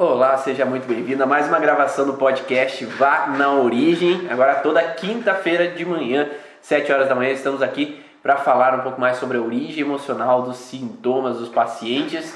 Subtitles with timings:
[0.00, 4.28] Olá, seja muito bem-vindo a mais uma gravação do podcast Vá na Origem.
[4.30, 9.00] Agora toda quinta-feira de manhã, 7 horas da manhã, estamos aqui para falar um pouco
[9.00, 12.32] mais sobre a origem emocional dos sintomas dos pacientes.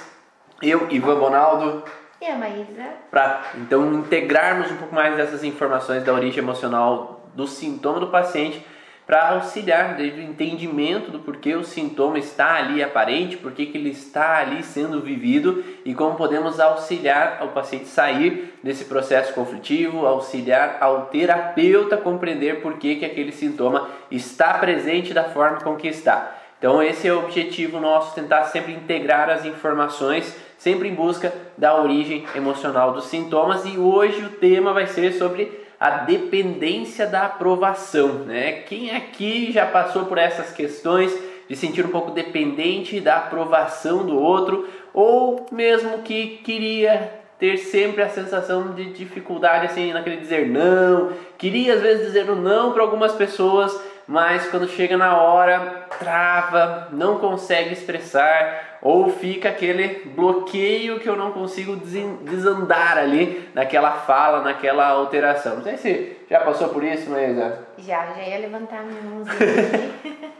[0.60, 1.84] Eu, Ivan Bonaldo.
[2.20, 2.96] E a Maísa.
[3.08, 8.66] Para então integrarmos um pouco mais dessas informações da origem emocional do sintoma do paciente
[9.06, 13.90] para auxiliar desde o entendimento do porquê o sintoma está ali aparente, porquê que ele
[13.90, 20.78] está ali sendo vivido e como podemos auxiliar o paciente sair desse processo conflitivo, auxiliar
[20.80, 26.38] ao terapeuta compreender por que, que aquele sintoma está presente da forma com que está.
[26.58, 31.74] Então esse é o objetivo nosso, tentar sempre integrar as informações, sempre em busca da
[31.74, 38.20] origem emocional dos sintomas e hoje o tema vai ser sobre a dependência da aprovação.
[38.20, 38.52] Né?
[38.52, 41.12] Quem aqui já passou por essas questões
[41.48, 48.00] de sentir um pouco dependente da aprovação do outro, ou mesmo que queria ter sempre
[48.00, 53.10] a sensação de dificuldade assim naquele dizer não, queria às vezes dizer não para algumas
[53.10, 61.08] pessoas, mas quando chega na hora trava, não consegue expressar ou fica aquele bloqueio que
[61.08, 65.56] eu não consigo desandar ali naquela fala, naquela alteração.
[65.56, 67.60] Não sei se já passou por isso, Maísa?
[67.78, 69.92] Já, já ia levantar minha mãozinha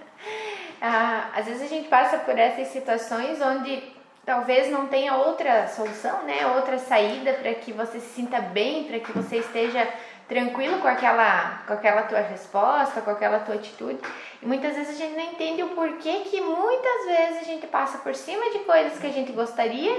[0.83, 3.81] ah, às vezes a gente passa por essas situações onde
[4.27, 6.47] talvez não tenha outra solução, né?
[6.56, 9.87] Outra saída para que você se sinta bem, para que você esteja
[10.33, 13.98] tranquilo com aquela, com aquela tua resposta, com aquela tua atitude.
[14.41, 17.98] E muitas vezes a gente não entende o porquê que muitas vezes a gente passa
[17.98, 19.94] por cima de coisas que a gente gostaria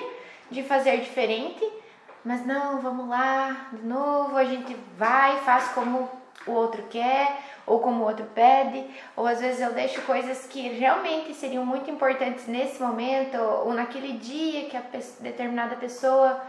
[0.49, 1.63] de fazer diferente,
[2.25, 6.09] mas não, vamos lá, de novo, a gente vai, faz como
[6.47, 10.67] o outro quer, ou como o outro pede, ou às vezes eu deixo coisas que
[10.67, 14.83] realmente seriam muito importantes nesse momento, ou naquele dia que a
[15.19, 16.41] determinada pessoa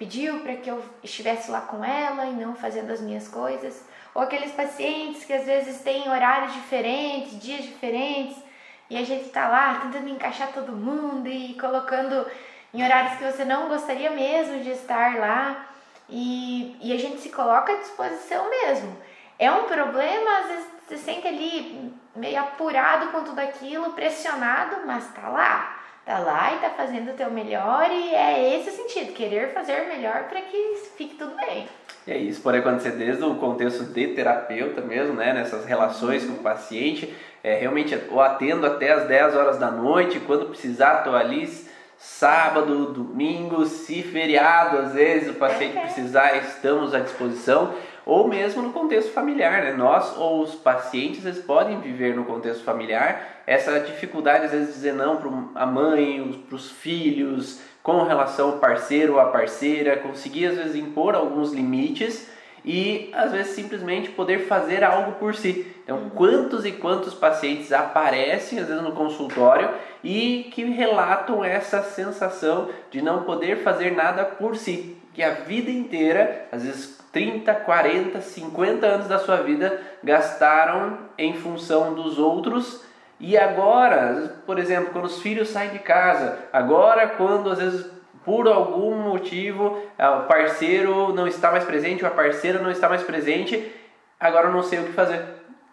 [0.00, 3.84] pediu para que eu estivesse lá com ela e não fazendo as minhas coisas,
[4.14, 8.34] ou aqueles pacientes que às vezes têm horários diferentes, dias diferentes,
[8.88, 12.26] e a gente está lá tentando encaixar todo mundo e colocando
[12.72, 15.66] em horários que você não gostaria mesmo de estar lá,
[16.08, 18.96] e, e a gente se coloca à disposição mesmo.
[19.38, 25.12] É um problema, às vezes você sente ali meio apurado com tudo aquilo, pressionado, mas
[25.12, 25.79] tá lá
[26.10, 29.86] tá lá e tá fazendo o teu melhor e é esse o sentido, querer fazer
[29.86, 31.68] melhor para que fique tudo bem.
[32.04, 36.32] E é isso pode acontecer desde o contexto de terapeuta mesmo, né, nessas relações com
[36.32, 41.14] o paciente, é, realmente eu atendo até as 10 horas da noite, quando precisar tô
[41.14, 41.48] ali
[41.96, 47.72] sábado, domingo, se feriado, às vezes o paciente é, precisar, estamos à disposição
[48.04, 49.72] ou mesmo no contexto familiar, né?
[49.72, 54.74] Nós ou os pacientes eles podem viver no contexto familiar essa dificuldade às vezes de
[54.74, 59.96] dizer não para a mãe, para os filhos, com relação ao parceiro ou à parceira,
[59.96, 62.28] conseguir às vezes impor alguns limites
[62.64, 65.66] e às vezes simplesmente poder fazer algo por si.
[65.82, 66.10] Então, uhum.
[66.10, 69.70] quantos e quantos pacientes aparecem às vezes no consultório
[70.04, 75.70] e que relatam essa sensação de não poder fazer nada por si, que a vida
[75.70, 82.84] inteira, às vezes 30, 40, 50 anos da sua vida gastaram em função dos outros
[83.18, 87.90] e agora, por exemplo, quando os filhos saem de casa, agora quando às vezes
[88.24, 93.02] por algum motivo o parceiro não está mais presente ou a parceira não está mais
[93.02, 93.72] presente,
[94.18, 95.22] agora eu não sei o que fazer.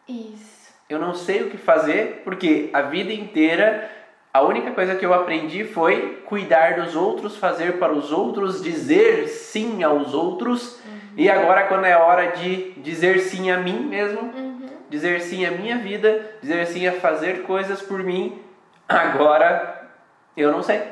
[0.07, 0.73] Isso.
[0.89, 3.91] Eu não sei o que fazer porque a vida inteira
[4.33, 9.27] a única coisa que eu aprendi foi cuidar dos outros, fazer para os outros, dizer
[9.29, 10.79] sim aos outros.
[11.17, 14.69] E agora, quando é hora de dizer sim a mim mesmo, uhum.
[14.87, 18.39] dizer sim à minha vida, dizer sim a fazer coisas por mim,
[18.87, 19.89] agora
[20.37, 20.83] eu não sei.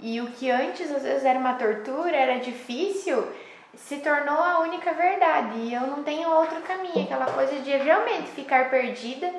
[0.00, 3.24] E o que antes às vezes era uma tortura, era difícil,
[3.76, 5.56] se tornou a única verdade.
[5.56, 9.30] E eu não tenho outro caminho, aquela coisa de realmente ficar perdida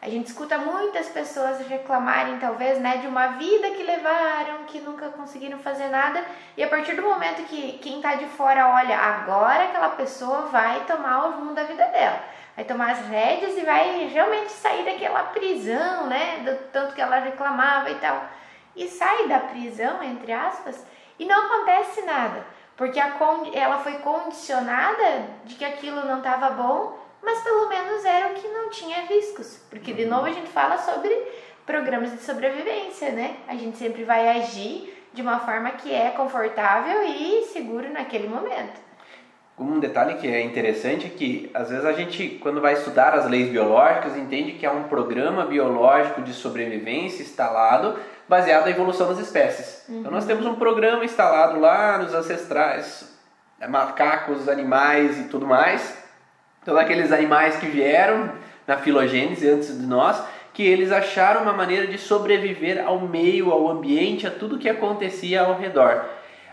[0.00, 5.08] a gente escuta muitas pessoas reclamarem, talvez, né, de uma vida que levaram, que nunca
[5.08, 6.24] conseguiram fazer nada,
[6.56, 10.84] e a partir do momento que quem está de fora olha, agora aquela pessoa vai
[10.84, 12.20] tomar o rumo da vida dela,
[12.54, 17.18] vai tomar as rédeas e vai realmente sair daquela prisão, né, do tanto que ela
[17.18, 18.22] reclamava e tal.
[18.76, 20.86] E sai da prisão, entre aspas,
[21.18, 22.46] e não acontece nada,
[22.76, 23.00] porque
[23.52, 28.48] ela foi condicionada de que aquilo não estava bom mas pelo menos era o que
[28.48, 29.60] não tinha riscos.
[29.70, 31.14] Porque, de novo, a gente fala sobre
[31.66, 33.36] programas de sobrevivência, né?
[33.46, 38.88] A gente sempre vai agir de uma forma que é confortável e seguro naquele momento.
[39.58, 43.28] Um detalhe que é interessante é que, às vezes, a gente, quando vai estudar as
[43.28, 47.98] leis biológicas, entende que há um programa biológico de sobrevivência instalado
[48.28, 49.84] baseado na evolução das espécies.
[49.88, 50.00] Uhum.
[50.00, 53.08] Então nós temos um programa instalado lá nos ancestrais,
[53.68, 55.97] macacos, animais e tudo mais.
[56.68, 58.30] Então aqueles animais que vieram
[58.66, 60.22] na filogênese antes de nós,
[60.52, 65.40] que eles acharam uma maneira de sobreviver ao meio, ao ambiente, a tudo que acontecia
[65.40, 66.04] ao redor.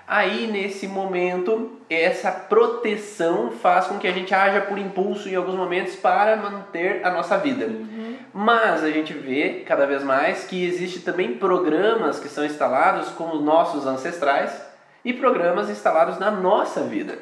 [0.07, 5.55] Aí, nesse momento, essa proteção faz com que a gente haja por impulso em alguns
[5.55, 7.65] momentos para manter a nossa vida.
[7.65, 8.15] Uhum.
[8.33, 13.31] Mas a gente vê cada vez mais que existe também programas que são instalados com
[13.31, 14.65] os nossos ancestrais
[15.03, 17.17] e programas instalados na nossa vida,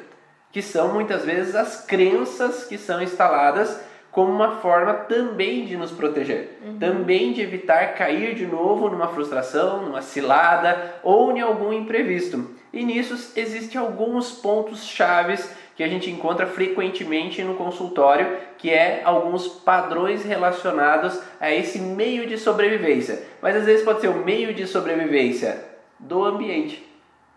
[0.54, 3.76] que são muitas vezes as crenças que são instaladas
[4.12, 6.78] como uma forma também de nos proteger, uhum.
[6.78, 12.48] também de evitar cair de novo numa frustração, numa cilada ou em algum imprevisto.
[12.72, 19.02] E nisso existem alguns pontos chaves que a gente encontra frequentemente no consultório, que é
[19.04, 23.24] alguns padrões relacionados a esse meio de sobrevivência.
[23.42, 25.64] Mas às vezes pode ser o meio de sobrevivência
[25.98, 26.93] do ambiente.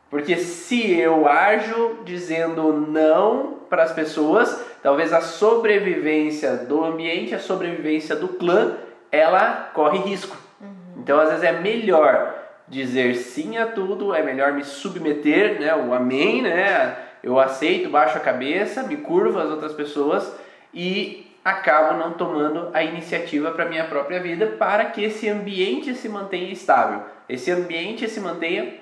[0.10, 7.40] Porque se eu ajo dizendo não para as pessoas, talvez a sobrevivência do ambiente, a
[7.40, 8.78] sobrevivência do clã,
[9.12, 10.38] ela corre risco.
[10.62, 10.68] Uhum.
[10.98, 12.36] Então, às vezes é melhor
[12.68, 16.98] dizer sim a tudo, é melhor me submeter, né, o amém, né?
[17.24, 20.34] Eu aceito, baixo a cabeça, me curvo às outras pessoas
[20.74, 26.10] e acabo não tomando a iniciativa para minha própria vida para que esse ambiente se
[26.10, 28.74] mantenha estável, esse ambiente se mantenha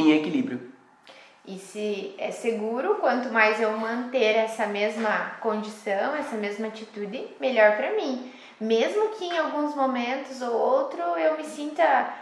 [0.00, 0.72] em equilíbrio.
[1.46, 7.76] E se é seguro, quanto mais eu manter essa mesma condição, essa mesma atitude, melhor
[7.76, 8.30] para mim.
[8.60, 12.12] Mesmo que em alguns momentos ou outro eu me sinta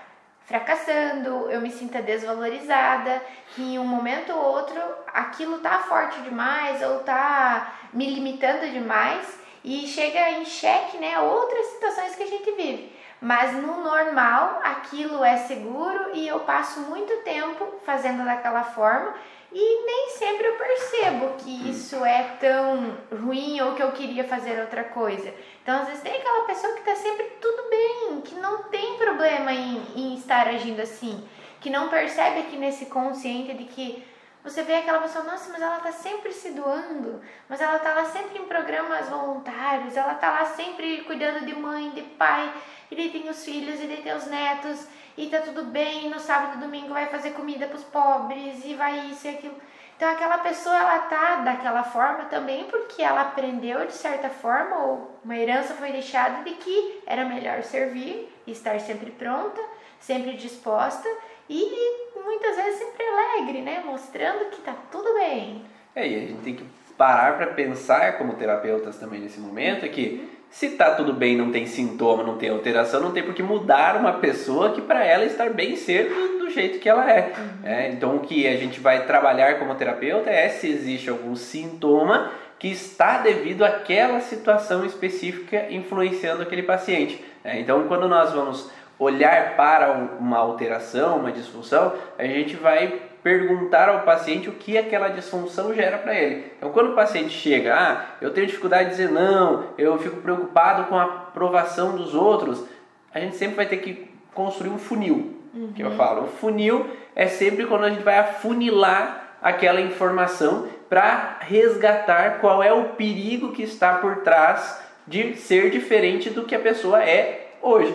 [0.45, 3.21] fracassando, eu me sinta desvalorizada,
[3.55, 4.81] que em um momento ou outro
[5.13, 11.67] aquilo tá forte demais ou tá me limitando demais e chega em xeque, né, outras
[11.67, 12.96] situações que a gente vive.
[13.21, 19.15] Mas no normal, aquilo é seguro e eu passo muito tempo fazendo daquela forma
[19.53, 24.61] e nem sempre eu percebo que isso é tão ruim ou que eu queria fazer
[24.61, 25.33] outra coisa.
[25.63, 29.53] Então, às vezes, tem aquela pessoa que está sempre tudo bem, que não tem problema
[29.53, 31.27] em, em estar agindo assim,
[31.61, 34.05] que não percebe aqui nesse consciente de que
[34.47, 38.05] você vê aquela pessoa, nossa, mas ela tá sempre se doando, mas ela tá lá
[38.05, 42.55] sempre em programas voluntários, ela tá lá sempre cuidando de mãe, de pai,
[42.89, 46.21] e daí tem os filhos, e daí tem os netos, e tá tudo bem, no
[46.21, 49.57] sábado e domingo vai fazer comida pros pobres, e vai isso e aquilo.
[49.97, 55.19] Então aquela pessoa, ela tá daquela forma também porque ela aprendeu de certa forma, ou
[55.25, 59.61] uma herança foi deixada de que era melhor servir, estar sempre pronta,
[59.99, 61.09] sempre disposta,
[61.49, 63.83] e muitas vezes sempre alegre, né?
[63.87, 65.63] Mostrando que tá tudo bem.
[65.95, 66.65] É, e a gente tem que
[66.99, 71.51] parar para pensar como terapeutas também nesse momento é que se tá tudo bem, não
[71.51, 75.25] tem sintoma, não tem alteração, não tem por que mudar uma pessoa que para ela
[75.25, 77.33] estar bem ser do, do jeito que ela é.
[77.37, 77.69] Uhum.
[77.69, 77.91] é.
[77.91, 82.69] Então o que a gente vai trabalhar como terapeuta é se existe algum sintoma que
[82.69, 87.23] está devido àquela situação específica influenciando aquele paciente.
[87.45, 93.89] É, então quando nós vamos olhar para uma alteração, uma disfunção, a gente vai perguntar
[93.89, 96.53] ao paciente o que aquela disfunção gera para ele.
[96.57, 100.85] Então, quando o paciente chega, ah, eu tenho dificuldade de dizer não, eu fico preocupado
[100.85, 102.65] com a aprovação dos outros,
[103.13, 105.73] a gente sempre vai ter que construir um funil, uhum.
[105.75, 105.97] que eu uhum.
[105.97, 106.25] falo.
[106.25, 112.73] O funil é sempre quando a gente vai afunilar aquela informação para resgatar qual é
[112.73, 117.95] o perigo que está por trás de ser diferente do que a pessoa é hoje.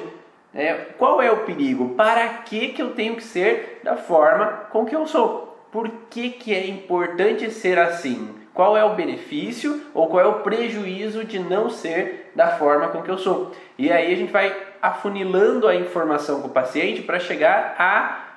[0.54, 1.96] É, qual é o perigo?
[1.96, 5.66] Para que, que eu tenho que ser da forma com que eu sou?
[5.72, 8.36] Por que, que é importante ser assim?
[8.54, 13.02] Qual é o benefício ou qual é o prejuízo de não ser da forma com
[13.02, 13.52] que eu sou?
[13.78, 18.28] E aí a gente vai afunilando a informação com o paciente para chegar a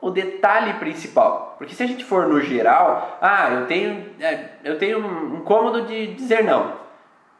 [0.00, 1.54] o detalhe principal.
[1.56, 5.86] Porque se a gente for no geral, ah, eu tenho, é, eu tenho um incômodo
[5.86, 6.74] de dizer não.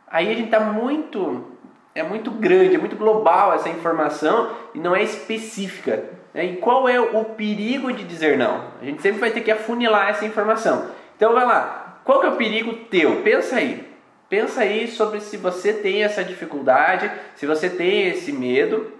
[0.08, 1.53] Aí a gente está muito
[1.94, 6.04] é muito grande, é muito global essa informação e não é específica.
[6.32, 6.46] Né?
[6.46, 8.64] E qual é o perigo de dizer não?
[8.80, 10.90] A gente sempre vai ter que afunilar essa informação.
[11.16, 13.22] Então vai lá, qual que é o perigo teu?
[13.22, 13.88] Pensa aí.
[14.28, 18.90] Pensa aí sobre se você tem essa dificuldade, se você tem esse medo,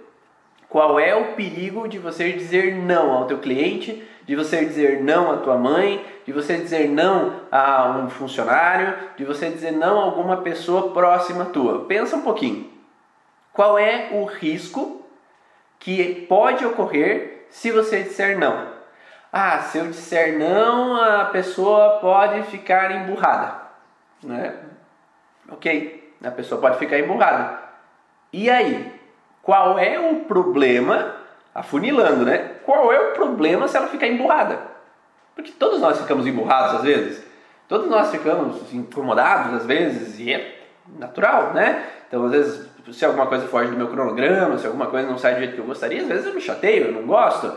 [0.69, 5.31] qual é o perigo de você dizer não ao teu cliente, de você dizer não
[5.31, 10.03] à tua mãe, de você dizer não a um funcionário, de você dizer não a
[10.03, 11.85] alguma pessoa próxima tua.
[11.85, 12.74] Pensa um pouquinho.
[13.55, 15.01] Qual é o risco
[15.79, 18.67] que pode ocorrer se você disser não?
[19.31, 23.55] Ah, se eu disser não, a pessoa pode ficar emburrada,
[24.21, 24.55] né?
[25.49, 27.57] Ok, a pessoa pode ficar emburrada.
[28.33, 28.93] E aí,
[29.41, 31.15] qual é o problema
[31.53, 32.57] afunilando, né?
[32.65, 34.59] Qual é o problema se ela ficar emburrada?
[35.33, 37.25] Porque todos nós ficamos emburrados às vezes.
[37.69, 40.59] Todos nós ficamos incomodados às vezes e é
[40.99, 41.85] natural, né?
[42.05, 45.35] Então, às vezes, se alguma coisa foge do meu cronograma, se alguma coisa não sai
[45.35, 47.51] do jeito que eu gostaria, às vezes eu me chateio, eu não gosto.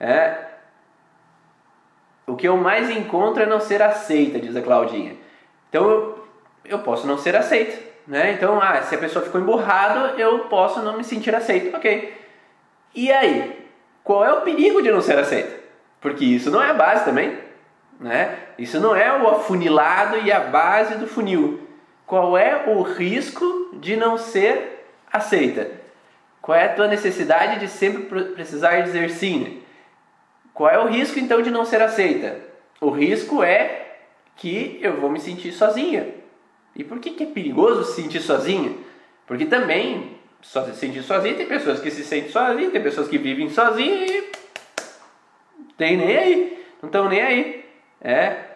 [0.00, 0.36] É.
[2.26, 5.16] O que eu mais encontro é não ser aceita, diz a Claudinha.
[5.68, 6.28] Então, eu,
[6.64, 8.32] eu posso não ser aceita, né?
[8.32, 12.20] Então, ah, se a pessoa ficou emburrado, eu posso não me sentir aceito, ok.
[12.94, 13.68] E aí,
[14.04, 15.60] qual é o perigo de não ser aceita?
[16.00, 17.38] Porque isso não é a base também,
[18.00, 18.38] né?
[18.58, 21.68] Isso não é o afunilado e a base do funil.
[22.12, 25.70] Qual é o risco de não ser aceita?
[26.42, 28.02] Qual é a tua necessidade de sempre
[28.34, 29.62] precisar dizer sim?
[30.52, 32.38] Qual é o risco então de não ser aceita?
[32.82, 33.96] O risco é
[34.36, 36.06] que eu vou me sentir sozinha.
[36.76, 38.74] E por que, que é perigoso se sentir sozinha?
[39.26, 43.16] Porque também só se sentir sozinha, tem pessoas que se sentem sozinhas, tem pessoas que
[43.16, 44.32] vivem sozinhas e
[45.78, 47.64] tem nem aí, não estão nem aí.
[48.02, 48.51] É.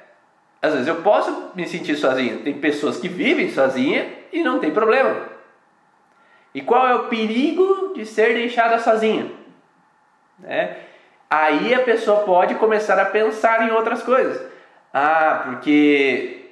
[0.67, 4.73] Às vezes eu posso me sentir sozinho, tem pessoas que vivem sozinha e não tem
[4.73, 5.17] problema.
[6.53, 9.31] E qual é o perigo de ser deixada sozinha?
[10.43, 10.77] É.
[11.31, 14.43] Aí a pessoa pode começar a pensar em outras coisas.
[14.93, 16.51] Ah, porque.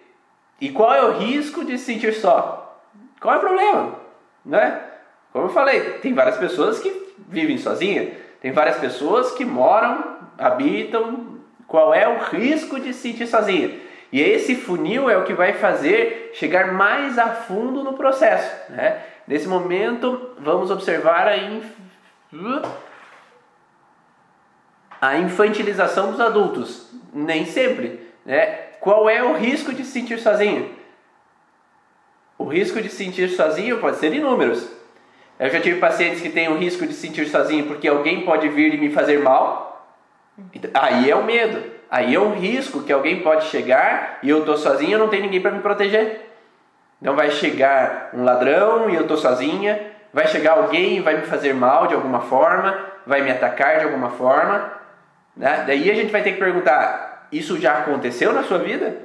[0.60, 2.80] E qual é o risco de se sentir só?
[3.20, 3.94] Qual é o problema?
[4.44, 4.80] Né?
[5.32, 11.34] Como eu falei, tem várias pessoas que vivem sozinhas, tem várias pessoas que moram, habitam.
[11.66, 13.83] Qual é o risco de se sentir sozinha?
[14.14, 18.70] E esse funil é o que vai fazer chegar mais a fundo no processo.
[18.70, 19.02] Né?
[19.26, 21.66] Nesse momento, vamos observar a, inf...
[25.00, 26.92] a infantilização dos adultos.
[27.12, 28.08] Nem sempre.
[28.24, 28.46] Né?
[28.78, 30.72] Qual é o risco de se sentir sozinho?
[32.38, 34.70] O risco de se sentir sozinho pode ser inúmeros.
[35.40, 38.48] Eu já tive pacientes que têm o risco de se sentir sozinho porque alguém pode
[38.48, 39.92] vir e me fazer mal.
[40.72, 41.73] Aí é o medo.
[41.94, 45.40] Aí é um risco que alguém pode chegar e eu estou sozinho não tem ninguém
[45.40, 46.28] para me proteger.
[47.00, 49.92] Então vai chegar um ladrão e eu estou sozinha.
[50.12, 52.76] Vai chegar alguém e vai me fazer mal de alguma forma.
[53.06, 54.72] Vai me atacar de alguma forma.
[55.36, 55.62] Né?
[55.68, 58.96] Daí a gente vai ter que perguntar: isso já aconteceu na sua vida?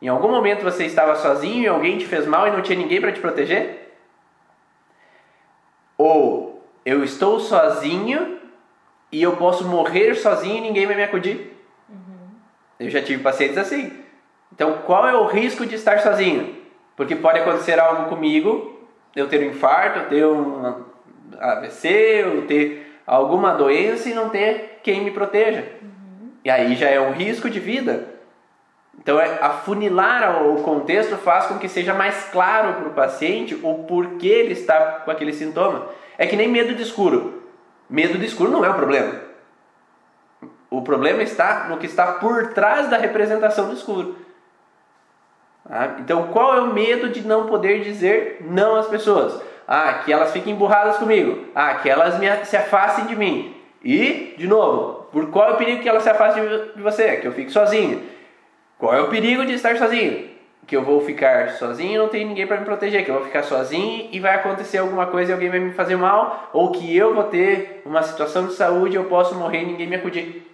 [0.00, 2.98] Em algum momento você estava sozinho e alguém te fez mal e não tinha ninguém
[2.98, 3.94] para te proteger?
[5.98, 8.38] Ou eu estou sozinho
[9.12, 11.57] e eu posso morrer sozinho e ninguém vai me acudir.
[12.78, 13.92] Eu já tive pacientes assim.
[14.52, 16.56] Então, qual é o risco de estar sozinho?
[16.96, 20.84] Porque pode acontecer algo comigo, eu ter um infarto, eu ter um
[21.38, 25.64] AVC, eu ter alguma doença e não ter quem me proteja.
[25.82, 26.30] Uhum.
[26.44, 28.18] E aí já é um risco de vida.
[29.00, 33.84] Então, é, afunilar o contexto faz com que seja mais claro para o paciente o
[33.84, 35.88] porquê ele está com aquele sintoma.
[36.16, 37.44] É que nem medo de escuro.
[37.88, 39.27] Medo de escuro não é o problema.
[40.88, 44.16] Problema está no que está por trás da representação do escuro.
[45.68, 49.38] Ah, então, qual é o medo de não poder dizer não às pessoas?
[49.66, 51.44] Ah, que elas fiquem emburradas comigo.
[51.54, 53.54] Ah, que elas me, se afastem de mim.
[53.84, 56.42] E, de novo, por qual é o perigo que elas se afastem
[56.74, 57.18] de você?
[57.18, 58.02] Que eu fique sozinho.
[58.78, 60.30] Qual é o perigo de estar sozinho?
[60.66, 63.26] Que eu vou ficar sozinho e não tem ninguém para me proteger, que eu vou
[63.26, 66.96] ficar sozinho e vai acontecer alguma coisa e alguém vai me fazer mal, ou que
[66.96, 70.48] eu vou ter uma situação de saúde e eu posso morrer e ninguém me acudir.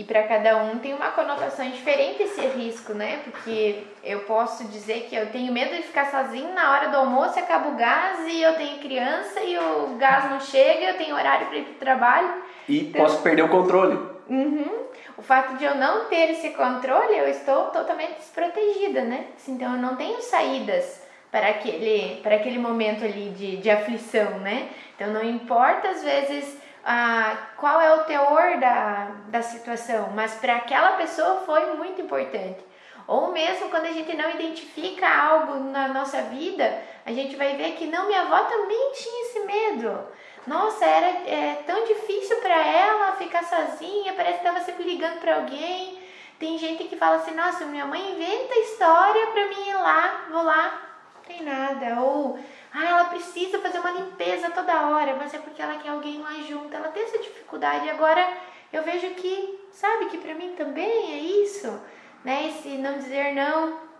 [0.00, 3.20] E para cada um tem uma conotação diferente esse risco, né?
[3.22, 7.38] Porque eu posso dizer que eu tenho medo de ficar sozinho na hora do almoço,
[7.38, 11.48] acaba o gás e eu tenho criança e o gás não chega, eu tenho horário
[11.48, 12.42] para ir para o trabalho.
[12.66, 13.02] E então...
[13.02, 13.98] posso perder o controle.
[14.26, 14.86] Uhum.
[15.18, 19.26] O fato de eu não ter esse controle, eu estou totalmente desprotegida, né?
[19.46, 24.70] Então eu não tenho saídas para aquele, para aquele momento ali de, de aflição, né?
[24.96, 30.56] Então não importa às vezes ah, qual é o teor da, da situação, mas para
[30.56, 32.64] aquela pessoa foi muito importante.
[33.06, 37.72] Ou mesmo quando a gente não identifica algo na nossa vida, a gente vai ver
[37.72, 40.06] que não, minha avó também tinha esse medo.
[40.46, 45.36] Nossa, era é, tão difícil para ela ficar sozinha, parece que estava sempre ligando para
[45.36, 45.98] alguém.
[46.38, 50.42] Tem gente que fala assim: nossa, minha mãe inventa história para mim ir lá, vou
[50.42, 50.80] lá,
[51.16, 52.00] não tem nada.
[52.00, 52.38] Ou,
[52.72, 56.32] ah, ela precisa fazer uma limpeza toda hora, mas é porque ela quer alguém lá
[56.48, 56.74] junto.
[56.74, 57.90] Ela tem essa dificuldade.
[57.90, 58.26] Agora
[58.72, 61.80] eu vejo que, sabe, que para mim também é isso,
[62.24, 62.48] né?
[62.48, 63.90] Esse não dizer não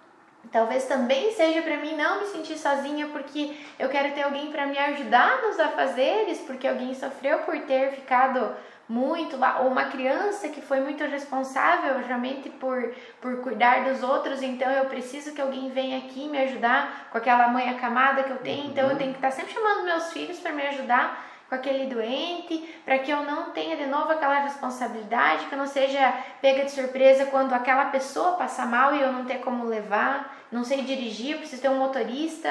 [0.50, 4.66] Talvez também seja para mim não me sentir sozinha porque eu quero ter alguém para
[4.66, 8.56] me ajudar nos afazeres, porque alguém sofreu por ter ficado
[8.90, 14.86] muito uma criança que foi muito responsável realmente por, por cuidar dos outros, então eu
[14.86, 18.70] preciso que alguém venha aqui me ajudar com aquela mãe acamada que eu tenho, uhum.
[18.70, 21.30] então eu tenho que estar sempre chamando meus filhos para me ajudar.
[21.48, 25.66] com aquele doente, para que eu não tenha de novo aquela responsabilidade, que eu não
[25.66, 30.36] seja pega de surpresa quando aquela pessoa passar mal e eu não ter como levar,
[30.52, 32.48] não sei dirigir, preciso ter um motorista.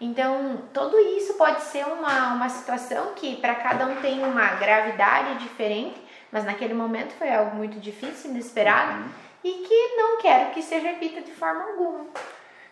[0.00, 5.38] Então, tudo isso pode ser uma, uma situação que para cada um tem uma gravidade
[5.40, 6.00] diferente,
[6.32, 9.08] mas naquele momento foi algo muito difícil, inesperado uhum.
[9.44, 12.06] e que não quero que se repita de forma alguma.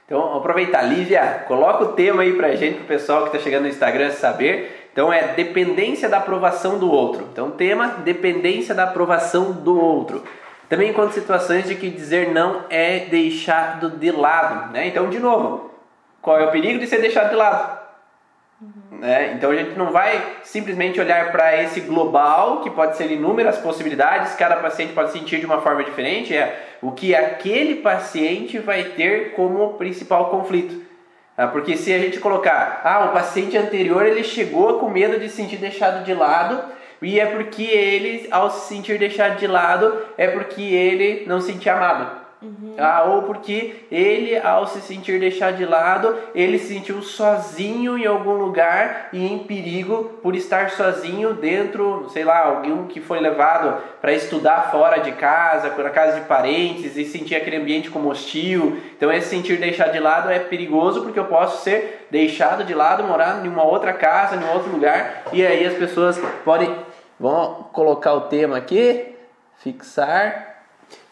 [0.06, 3.68] Então, aproveitar, Lívia, coloca o tema aí pra gente, pro pessoal que está chegando no
[3.68, 4.88] Instagram saber.
[4.90, 7.28] Então, é dependência da aprovação do outro.
[7.30, 10.24] Então, tema, dependência da aprovação do outro.
[10.66, 14.86] Também enquanto situações de que dizer não é deixado de lado, né?
[14.86, 15.70] Então, de novo,
[16.20, 17.78] qual é o perigo de ser deixado de lado?
[18.60, 18.98] Uhum.
[18.98, 19.34] Né?
[19.34, 24.34] Então a gente não vai simplesmente olhar para esse global, que pode ser inúmeras possibilidades,
[24.34, 29.32] cada paciente pode sentir de uma forma diferente, é o que aquele paciente vai ter
[29.32, 30.86] como principal conflito.
[31.36, 35.28] Ah, porque se a gente colocar, ah, o paciente anterior ele chegou com medo de
[35.28, 36.60] se sentir deixado de lado,
[37.00, 41.52] e é porque ele, ao se sentir deixado de lado, é porque ele não se
[41.52, 42.27] sentia amado.
[42.40, 42.76] Uhum.
[42.78, 48.06] Ah, ou porque ele, ao se sentir deixado de lado, ele se sentiu sozinho em
[48.06, 53.82] algum lugar e em perigo por estar sozinho dentro, sei lá, alguém que foi levado
[54.00, 58.80] para estudar fora de casa, na casa de parentes e sentir aquele ambiente como hostil.
[58.96, 63.02] Então, esse sentir deixado de lado é perigoso porque eu posso ser deixado de lado,
[63.02, 66.72] morar em uma outra casa, em um outro lugar, e aí as pessoas podem.
[67.18, 69.16] Vamos colocar o tema aqui,
[69.56, 70.47] fixar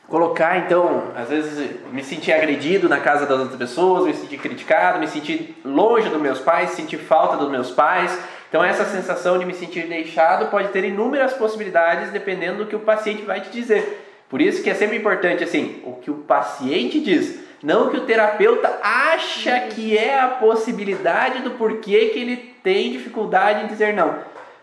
[0.09, 4.99] colocar então, às vezes me sentir agredido na casa das outras pessoas, me sentir criticado,
[4.99, 8.17] me sentir longe dos meus pais, sentir falta dos meus pais.
[8.49, 12.81] Então essa sensação de me sentir deixado pode ter inúmeras possibilidades dependendo do que o
[12.81, 14.05] paciente vai te dizer.
[14.29, 17.97] Por isso que é sempre importante assim, o que o paciente diz, não o que
[17.97, 23.95] o terapeuta acha que é a possibilidade do porquê que ele tem dificuldade em dizer
[23.95, 24.19] não.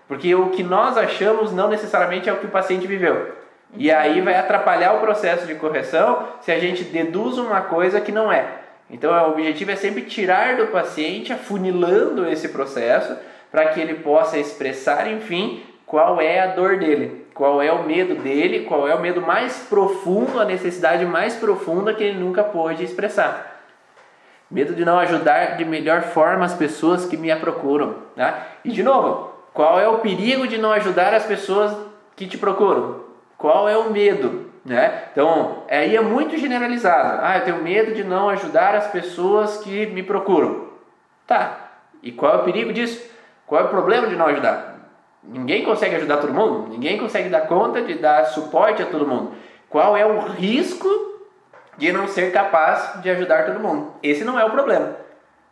[0.07, 3.42] Porque o que nós achamos não necessariamente é o que o paciente viveu.
[3.75, 8.11] E aí vai atrapalhar o processo de correção se a gente deduz uma coisa que
[8.11, 8.45] não é.
[8.89, 13.17] Então o objetivo é sempre tirar do paciente, afunilando esse processo,
[13.51, 18.15] para que ele possa expressar, enfim, qual é a dor dele, qual é o medo
[18.15, 22.83] dele, qual é o medo mais profundo, a necessidade mais profunda que ele nunca pôde
[22.83, 23.61] expressar.
[24.49, 27.95] Medo de não ajudar de melhor forma as pessoas que me procuram.
[28.15, 28.47] Tá?
[28.63, 31.75] E de novo, qual é o perigo de não ajudar as pessoas
[32.15, 33.02] que te procuram?
[33.43, 34.45] Qual é o medo?
[34.63, 35.03] Né?
[35.11, 37.19] Então, aí é muito generalizado.
[37.21, 40.69] Ah, eu tenho medo de não ajudar as pessoas que me procuram.
[41.27, 41.57] Tá.
[42.01, 43.05] E qual é o perigo disso?
[43.45, 44.77] Qual é o problema de não ajudar?
[45.21, 46.69] Ninguém consegue ajudar todo mundo.
[46.69, 49.33] Ninguém consegue dar conta de dar suporte a todo mundo.
[49.69, 50.87] Qual é o risco
[51.77, 53.91] de não ser capaz de ajudar todo mundo?
[54.01, 54.95] Esse não é o problema.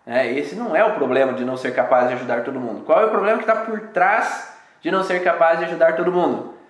[0.07, 2.85] É, esse não é o problema de não ser capaz de ajudar todo mundo.
[2.85, 6.09] Qual é o problema que está por trás de não ser capaz de ajudar todo
[6.09, 6.60] mundo?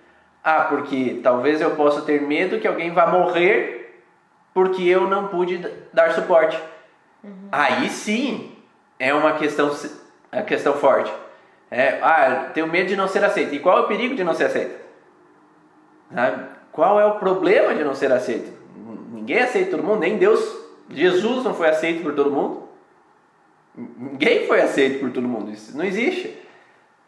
[0.42, 4.02] Ah, porque talvez eu possa ter medo que alguém vá morrer
[4.52, 5.58] porque eu não pude
[5.92, 6.60] dar suporte.
[7.22, 7.48] Uhum.
[7.50, 8.52] Aí sim
[8.98, 9.74] é uma questão,
[10.30, 11.12] é questão forte.
[11.70, 13.54] É, ah, tenho medo de não ser aceito.
[13.54, 14.82] E qual é o perigo de não ser aceito?
[16.12, 16.44] Sabe?
[16.70, 18.52] Qual é o problema de não ser aceito?
[19.12, 20.40] Ninguém aceita todo mundo, nem Deus.
[20.90, 22.68] Jesus não foi aceito por todo mundo.
[23.74, 25.50] Ninguém foi aceito por todo mundo.
[25.50, 26.38] Isso não existe.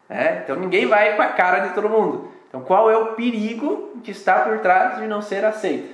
[0.09, 2.31] É, então ninguém vai com a cara de todo mundo.
[2.55, 5.93] Então, qual é o perigo que está por trás de não ser aceita?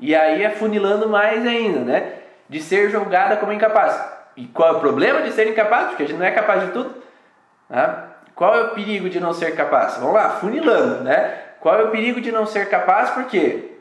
[0.00, 2.12] E aí é funilando mais ainda, né?
[2.48, 4.00] De ser julgada como incapaz.
[4.34, 5.88] E qual é o problema de ser incapaz?
[5.88, 6.94] Porque a gente não é capaz de tudo.
[7.68, 8.04] Né?
[8.34, 9.98] Qual é o perigo de não ser capaz?
[9.98, 11.42] Vamos lá, funilando, né?
[11.60, 13.10] Qual é o perigo de não ser capaz?
[13.10, 13.72] Porque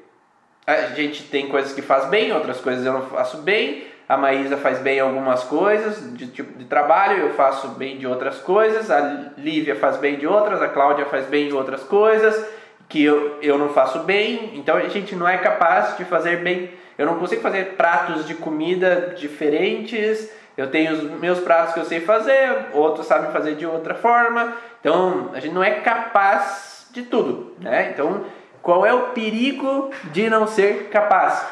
[0.65, 3.87] a gente tem coisas que faz bem, outras coisas eu não faço bem.
[4.07, 8.39] A Maísa faz bem algumas coisas de tipo de trabalho, eu faço bem de outras
[8.39, 12.47] coisas, a Lívia faz bem de outras, a Cláudia faz bem de outras coisas
[12.89, 16.71] que eu, eu não faço bem, então a gente não é capaz de fazer bem.
[16.97, 20.31] Eu não consigo fazer pratos de comida diferentes.
[20.55, 24.53] Eu tenho os meus pratos que eu sei fazer, outros sabem fazer de outra forma.
[24.79, 27.91] Então a gente não é capaz de tudo, né?
[27.93, 28.25] Então
[28.61, 31.45] qual é o perigo de não ser capaz?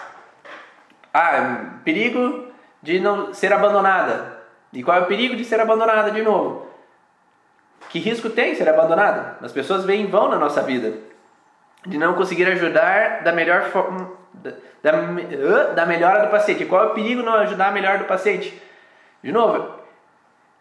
[1.14, 2.45] Ah, perigo
[2.86, 4.38] de não ser abandonada.
[4.72, 6.68] E qual é o perigo de ser abandonada de novo?
[7.90, 9.38] Que risco tem ser abandonada?
[9.42, 10.94] As pessoas vêm em vão na nossa vida.
[11.86, 14.52] De não conseguir ajudar da melhor forma, da,
[15.74, 16.66] da, melhora do paciente.
[16.66, 18.62] Qual é o perigo não ajudar a melhor do paciente?
[19.24, 19.80] De novo,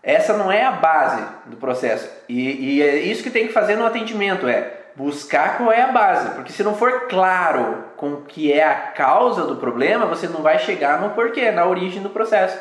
[0.02, 2.10] essa não é a base do processo.
[2.26, 5.92] E, e é isso que tem que fazer no atendimento, é buscar qual é a
[5.92, 10.28] base, porque se não for claro com o que é a causa do problema, você
[10.28, 12.58] não vai chegar no porquê, na origem do processo.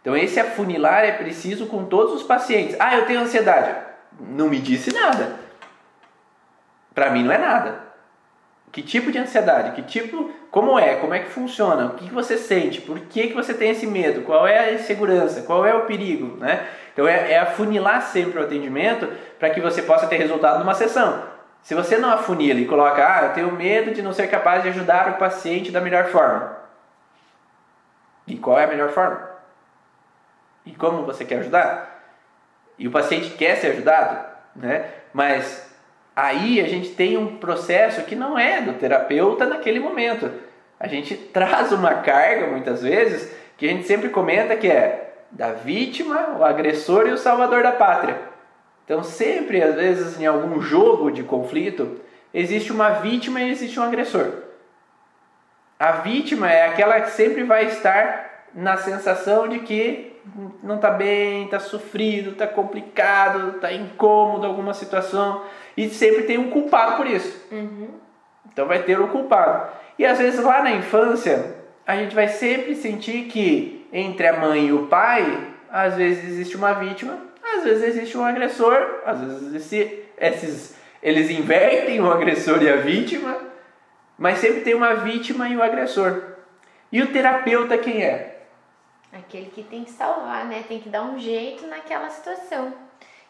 [0.00, 2.76] Então esse afunilar é preciso com todos os pacientes.
[2.78, 3.74] Ah, eu tenho ansiedade.
[4.20, 5.36] não me disse nada.
[6.94, 7.86] Para mim não é nada.
[8.72, 9.72] Que tipo de ansiedade?
[9.72, 10.96] Que tipo, como é?
[10.96, 11.86] Como é que funciona?
[11.86, 12.80] O que você sente?
[12.80, 14.22] Por que, que você tem esse medo?
[14.22, 15.42] Qual é a insegurança?
[15.42, 16.36] Qual é o perigo?
[16.38, 16.66] Né?
[16.92, 19.08] Então é, é afunilar sempre o atendimento
[19.38, 21.35] para que você possa ter resultado numa sessão.
[21.66, 24.68] Se você não afunila e coloca, ah, eu tenho medo de não ser capaz de
[24.68, 26.56] ajudar o paciente da melhor forma.
[28.24, 29.30] E qual é a melhor forma?
[30.64, 32.04] E como você quer ajudar?
[32.78, 34.90] E o paciente quer ser ajudado, né?
[35.12, 35.68] Mas
[36.14, 40.30] aí a gente tem um processo que não é do terapeuta naquele momento.
[40.78, 45.50] A gente traz uma carga muitas vezes que a gente sempre comenta que é da
[45.50, 48.35] vítima, o agressor e o salvador da pátria.
[48.86, 52.00] Então, sempre, às vezes, em algum jogo de conflito,
[52.32, 54.32] existe uma vítima e existe um agressor.
[55.76, 60.16] A vítima é aquela que sempre vai estar na sensação de que
[60.62, 65.42] não está bem, está sofrido, está complicado, está incômodo alguma situação
[65.76, 67.44] e sempre tem um culpado por isso.
[67.50, 67.88] Uhum.
[68.50, 69.68] Então vai ter o um culpado.
[69.98, 74.68] E às vezes lá na infância a gente vai sempre sentir que entre a mãe
[74.68, 79.54] e o pai, às vezes existe uma vítima às vezes existe um agressor, às vezes
[79.54, 83.38] esse, esses, eles invertem o agressor e a vítima,
[84.18, 86.22] mas sempre tem uma vítima e o um agressor.
[86.90, 88.44] E o terapeuta quem é?
[89.12, 90.64] Aquele que tem que salvar, né?
[90.66, 92.72] Tem que dar um jeito naquela situação.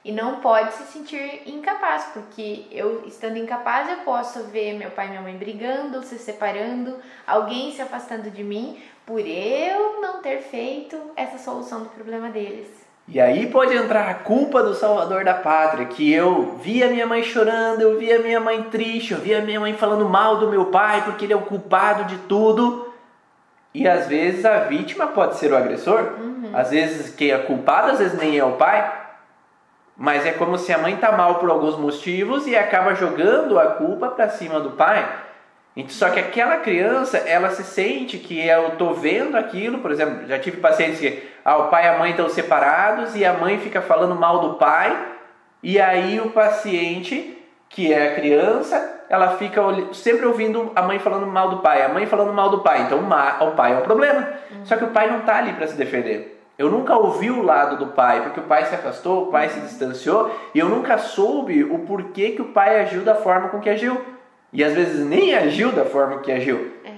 [0.05, 5.07] E não pode se sentir incapaz, porque eu estando incapaz eu posso ver meu pai
[5.07, 10.43] e minha mãe brigando, se separando, alguém se afastando de mim por eu não ter
[10.43, 12.86] feito essa solução do problema deles.
[13.09, 17.07] E aí pode entrar a culpa do salvador da pátria, que eu vi a minha
[17.07, 20.39] mãe chorando, eu vi a minha mãe triste, eu vi a minha mãe falando mal
[20.39, 22.93] do meu pai porque ele é o culpado de tudo.
[23.73, 26.51] E às vezes a vítima pode ser o agressor, uhum.
[26.53, 29.05] às vezes quem é culpado, às vezes nem é o pai.
[29.97, 33.67] Mas é como se a mãe tá mal por alguns motivos e acaba jogando a
[33.67, 35.09] culpa para cima do pai.
[35.89, 40.39] Só que aquela criança, ela se sente que eu estou vendo aquilo, por exemplo, já
[40.39, 43.83] tive pacientes que ah, o pai e a mãe estão separados e a mãe fica
[43.83, 44.97] falando mal do pai,
[45.63, 47.37] e aí o paciente,
[47.69, 49.61] que é a criança, ela fica
[49.93, 53.01] sempre ouvindo a mãe falando mal do pai, a mãe falando mal do pai, então
[53.01, 54.29] o pai é o problema.
[54.51, 54.65] Uhum.
[54.65, 56.41] Só que o pai não está ali para se defender.
[56.59, 59.61] Eu nunca ouvi o lado do pai, porque o pai se afastou, o pai se
[59.61, 63.69] distanciou, e eu nunca soube o porquê que o pai agiu da forma com que
[63.69, 64.16] agiu.
[64.57, 66.73] E às vezes nem agiu da forma que agiu.
[66.83, 66.93] É.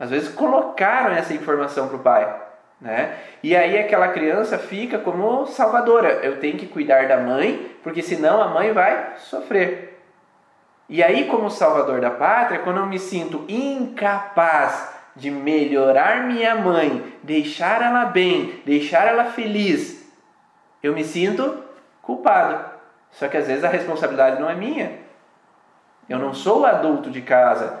[0.00, 2.34] Às vezes colocaram essa informação para o pai.
[2.80, 3.14] Né?
[3.42, 6.20] E aí aquela criança fica como salvadora.
[6.22, 10.02] Eu tenho que cuidar da mãe, porque senão a mãe vai sofrer.
[10.88, 17.04] E aí, como salvador da pátria, quando eu me sinto incapaz de melhorar minha mãe,
[17.22, 20.10] deixar ela bem, deixar ela feliz,
[20.82, 21.62] eu me sinto
[22.00, 22.64] culpado.
[23.10, 25.03] Só que às vezes a responsabilidade não é minha,
[26.08, 27.80] eu não sou o adulto de casa.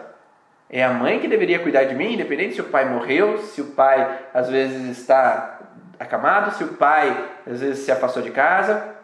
[0.68, 3.66] É a mãe que deveria cuidar de mim, independente se o pai morreu, se o
[3.66, 5.58] pai às vezes está
[5.98, 8.94] acamado, se o pai às vezes se afastou de casa,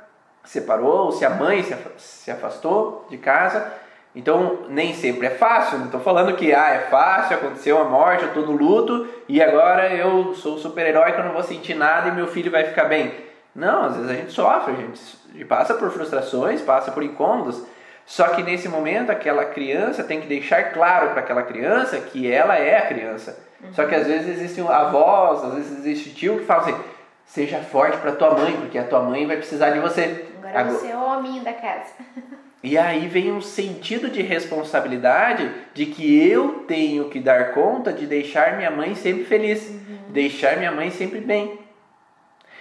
[0.43, 1.65] separou, ou se a mãe
[1.97, 3.73] se afastou de casa.
[4.15, 5.79] Então, nem sempre é fácil.
[5.79, 9.41] Não estou falando que ah, é fácil, aconteceu a morte, eu estou no luto e
[9.41, 12.85] agora eu sou super-herói que eu não vou sentir nada e meu filho vai ficar
[12.85, 13.15] bem.
[13.55, 17.65] Não, às vezes a gente sofre, a gente passa por frustrações, passa por incômodos.
[18.11, 22.57] Só que nesse momento aquela criança tem que deixar claro para aquela criança que ela
[22.57, 23.39] é a criança.
[23.63, 23.73] Uhum.
[23.73, 26.77] Só que às vezes existem avós, às vezes existe tio que fala assim:
[27.25, 30.27] seja forte para tua mãe, porque a tua mãe vai precisar de você.
[30.39, 30.77] Agora, Agora...
[30.77, 31.93] você é o homem da casa.
[32.63, 38.07] E aí vem um sentido de responsabilidade de que eu tenho que dar conta de
[38.07, 39.99] deixar minha mãe sempre feliz, uhum.
[40.11, 41.59] deixar minha mãe sempre bem.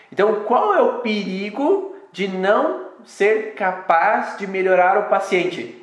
[0.10, 5.76] Então, qual é o perigo de não ser capaz de melhorar o paciente?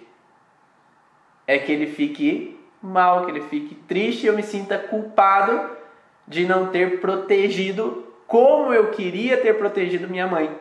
[1.46, 5.70] É que ele fique mal, que ele fique triste e eu me sinta culpado
[6.26, 10.58] de não ter protegido como eu queria ter protegido minha mãe.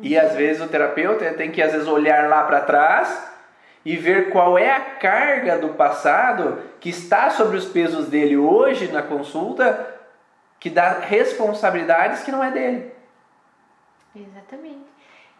[0.00, 3.30] E às vezes o terapeuta tem que às vezes olhar lá para trás
[3.84, 8.90] e ver qual é a carga do passado que está sobre os pesos dele hoje
[8.90, 9.98] na consulta,
[10.58, 12.92] que dá responsabilidades que não é dele.
[14.14, 14.91] Exatamente.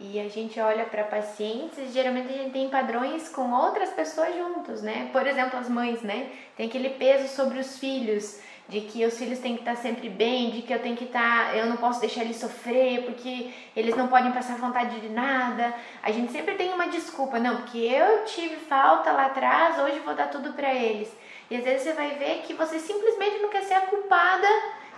[0.05, 4.35] E a gente olha para pacientes e geralmente a gente tem padrões com outras pessoas
[4.35, 5.09] juntos, né?
[5.12, 6.29] Por exemplo, as mães, né?
[6.57, 10.51] Tem aquele peso sobre os filhos, de que os filhos têm que estar sempre bem,
[10.51, 14.09] de que eu tenho que estar, eu não posso deixar eles sofrer, porque eles não
[14.09, 15.73] podem passar vontade de nada.
[16.03, 20.17] A gente sempre tem uma desculpa, não, porque eu tive falta lá atrás, hoje vou
[20.17, 21.17] dar tudo para eles.
[21.49, 24.49] E às vezes você vai ver que você simplesmente não quer ser a culpada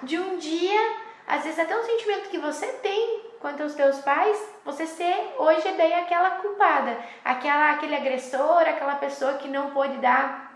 [0.02, 0.80] de um dia,
[1.26, 5.70] às vezes até um sentimento que você tem quanto aos teus pais, você ser hoje
[5.76, 10.50] daí aquela culpada, aquela aquele agressor, aquela pessoa que não pôde dar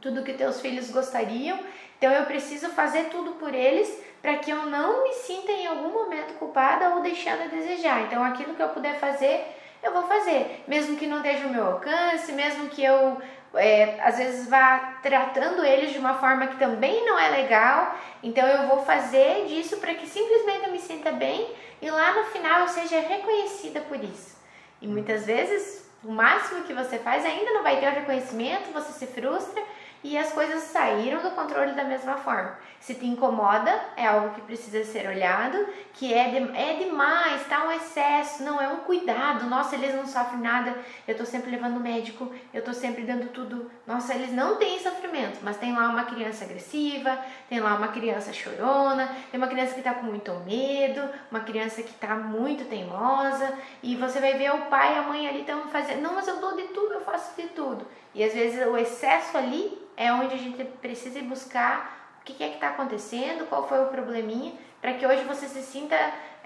[0.00, 1.58] tudo que teus filhos gostariam.
[1.96, 3.88] Então eu preciso fazer tudo por eles
[4.22, 8.02] para que eu não me sinta em algum momento culpada ou deixando a desejar.
[8.02, 9.44] Então aquilo que eu puder fazer,
[9.82, 13.20] eu vou fazer, mesmo que não esteja no meu alcance, mesmo que eu
[13.54, 17.96] é, às vezes vá tratando eles de uma forma que também não é legal.
[18.22, 21.48] Então eu vou fazer disso para que simplesmente eu me sinta bem
[21.80, 24.36] e lá no final eu seja reconhecida por isso.
[24.80, 28.92] E muitas vezes o máximo que você faz ainda não vai ter o reconhecimento, você
[28.92, 29.62] se frustra
[30.02, 32.56] e as coisas saíram do controle da mesma forma.
[32.78, 37.64] Se te incomoda, é algo que precisa ser olhado, que é, de, é demais, tá
[37.64, 39.46] um excesso, não, é um cuidado.
[39.46, 40.74] Nossa, eles não sofrem nada,
[41.06, 43.68] eu tô sempre levando médico, eu tô sempre dando tudo.
[43.84, 48.32] Nossa, eles não têm sofrimento, mas tem lá uma criança agressiva, tem lá uma criança
[48.32, 53.52] chorona, tem uma criança que tá com muito medo, uma criança que tá muito teimosa,
[53.82, 56.40] e você vai ver o pai e a mãe ali estão fazendo, não, mas eu
[56.40, 57.84] dou de tudo, eu faço de tudo.
[58.14, 62.42] E às vezes o excesso ali é onde a gente precisa ir buscar o que
[62.42, 65.96] é que está acontecendo, qual foi o probleminha, para que hoje você se sinta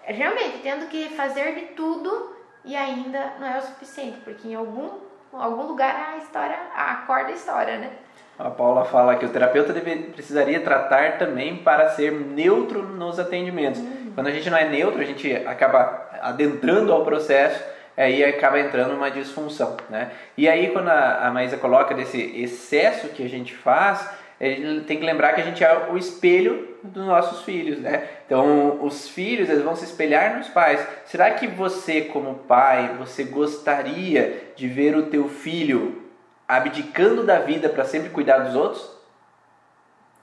[0.05, 2.35] realmente tendo que fazer de tudo
[2.65, 4.89] e ainda não é o suficiente, porque em algum,
[5.33, 7.91] algum lugar a história, acorda a história, né?
[8.39, 13.81] A Paula fala que o terapeuta deve, precisaria tratar também para ser neutro nos atendimentos.
[13.81, 14.13] Uhum.
[14.15, 17.63] Quando a gente não é neutro, a gente acaba adentrando ao processo
[17.97, 20.11] aí acaba entrando uma disfunção, né?
[20.37, 24.09] E aí quando a, a Maísa coloca desse excesso que a gente faz,
[24.41, 28.09] a gente tem que lembrar que a gente é o espelho dos nossos filhos, né?
[28.27, 30.85] Então, os filhos eles vão se espelhar nos pais.
[31.05, 36.03] Será que você, como pai, você gostaria de ver o teu filho
[36.49, 38.91] abdicando da vida para sempre cuidar dos outros?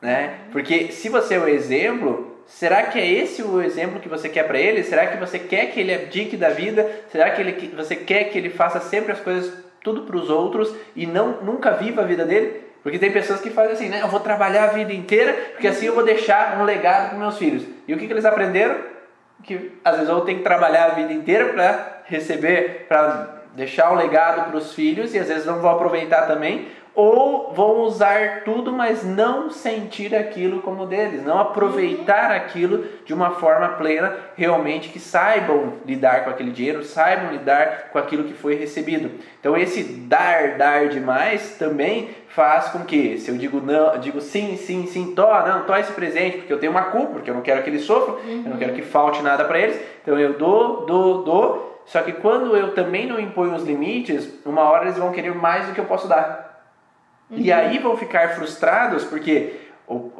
[0.01, 0.39] Né?
[0.51, 4.43] Porque se você é o exemplo, Será que é esse o exemplo que você quer
[4.47, 4.83] para ele?
[4.83, 6.89] Será que você quer que ele abdique da vida?
[7.11, 10.73] Será que ele, você quer que ele faça sempre as coisas tudo para os outros
[10.95, 12.61] e não nunca viva a vida dele?
[12.81, 14.01] Porque tem pessoas que fazem assim, né?
[14.01, 17.37] Eu vou trabalhar a vida inteira porque assim eu vou deixar um legado para meus
[17.37, 17.63] filhos.
[17.87, 18.77] E o que, que eles aprenderam?
[19.43, 23.95] Que às vezes eu tenho que trabalhar a vida inteira para receber, para deixar um
[23.95, 28.71] legado para os filhos e às vezes não vou aproveitar também ou vão usar tudo,
[28.71, 34.99] mas não sentir aquilo como deles, não aproveitar aquilo de uma forma plena, realmente que
[34.99, 39.11] saibam lidar com aquele dinheiro, saibam lidar com aquilo que foi recebido.
[39.39, 44.21] Então esse dar, dar demais também faz com que, se eu digo não, eu digo
[44.21, 47.35] sim, sim, sim, to, não, to esse presente, porque eu tenho uma culpa, porque eu
[47.35, 48.43] não quero que eles sofram, uhum.
[48.45, 51.83] eu não quero que falte nada para eles, então eu dou, dou, dou.
[51.85, 55.65] Só que quando eu também não imponho os limites, uma hora eles vão querer mais
[55.65, 56.48] do que eu posso dar.
[57.29, 57.37] Uhum.
[57.37, 59.53] E aí vão ficar frustrados porque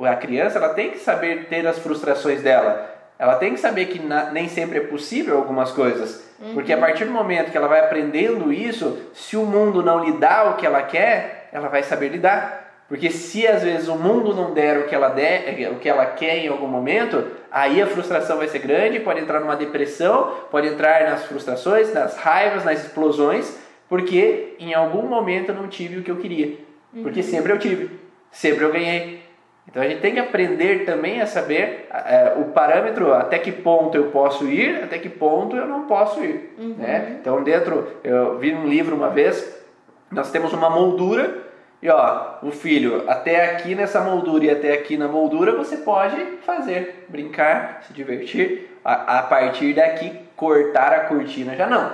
[0.04, 2.98] a criança ela tem que saber ter as frustrações dela.
[3.18, 6.24] Ela tem que saber que na, nem sempre é possível algumas coisas.
[6.40, 6.54] Uhum.
[6.54, 10.14] Porque a partir do momento que ela vai aprendendo isso, se o mundo não lhe
[10.14, 12.70] dá o que ela quer, ela vai saber lidar.
[12.88, 16.08] Porque se às vezes o mundo não der o que ela der, o que ela
[16.08, 20.68] quer em algum momento, aí a frustração vai ser grande, pode entrar numa depressão, pode
[20.68, 23.56] entrar nas frustrações, nas raivas, nas explosões,
[23.88, 26.58] porque em algum momento eu não tive o que eu queria.
[26.94, 28.00] Porque sempre eu tive,
[28.32, 29.20] sempre eu ganhei.
[29.68, 33.96] Então a gente tem que aprender também a saber é, o parâmetro, até que ponto
[33.96, 36.56] eu posso ir, até que ponto eu não posso ir.
[36.58, 36.76] Uhum.
[36.78, 37.18] Né?
[37.22, 39.64] Então dentro, eu vi num livro uma vez,
[40.12, 41.50] nós temos uma moldura
[41.82, 46.20] e ó, o filho, até aqui nessa moldura e até aqui na moldura você pode
[46.44, 48.68] fazer, brincar, se divertir.
[48.84, 51.92] A, a partir daqui, cortar a cortina já não.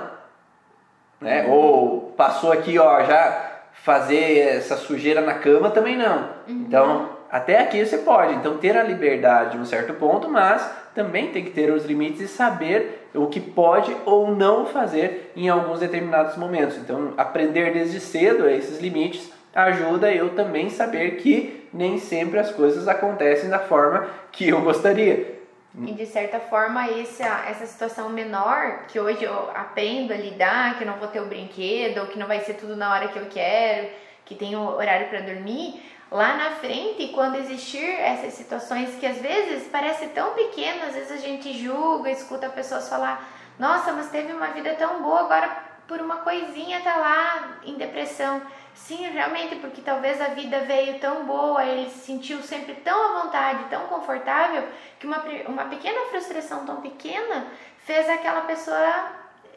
[1.20, 1.44] Né?
[1.44, 1.52] Uhum.
[1.52, 6.30] Ou passou aqui, ó, já fazer essa sujeira na cama também não.
[6.48, 6.64] Uhum.
[6.66, 8.34] Então, até aqui você pode.
[8.34, 12.20] Então, ter a liberdade em um certo ponto, mas também tem que ter os limites
[12.20, 16.76] e saber o que pode ou não fazer em alguns determinados momentos.
[16.76, 22.86] Então, aprender desde cedo esses limites ajuda eu também saber que nem sempre as coisas
[22.86, 25.35] acontecem da forma que eu gostaria.
[25.78, 30.84] E de certa forma, essa, essa situação menor, que hoje eu aprendo a lidar, que
[30.84, 33.26] eu não vou ter o brinquedo, que não vai ser tudo na hora que eu
[33.26, 33.90] quero,
[34.24, 39.18] que tem o horário para dormir, lá na frente, quando existir essas situações que às
[39.18, 44.32] vezes parecem tão pequenas, às vezes a gente julga, escuta pessoas falar: Nossa, mas teve
[44.32, 48.40] uma vida tão boa, agora por uma coisinha tá lá em depressão.
[48.76, 53.22] Sim, realmente, porque talvez a vida veio tão boa, ele se sentiu sempre tão à
[53.22, 57.46] vontade, tão confortável, que uma, uma pequena frustração tão pequena
[57.78, 59.12] fez aquela pessoa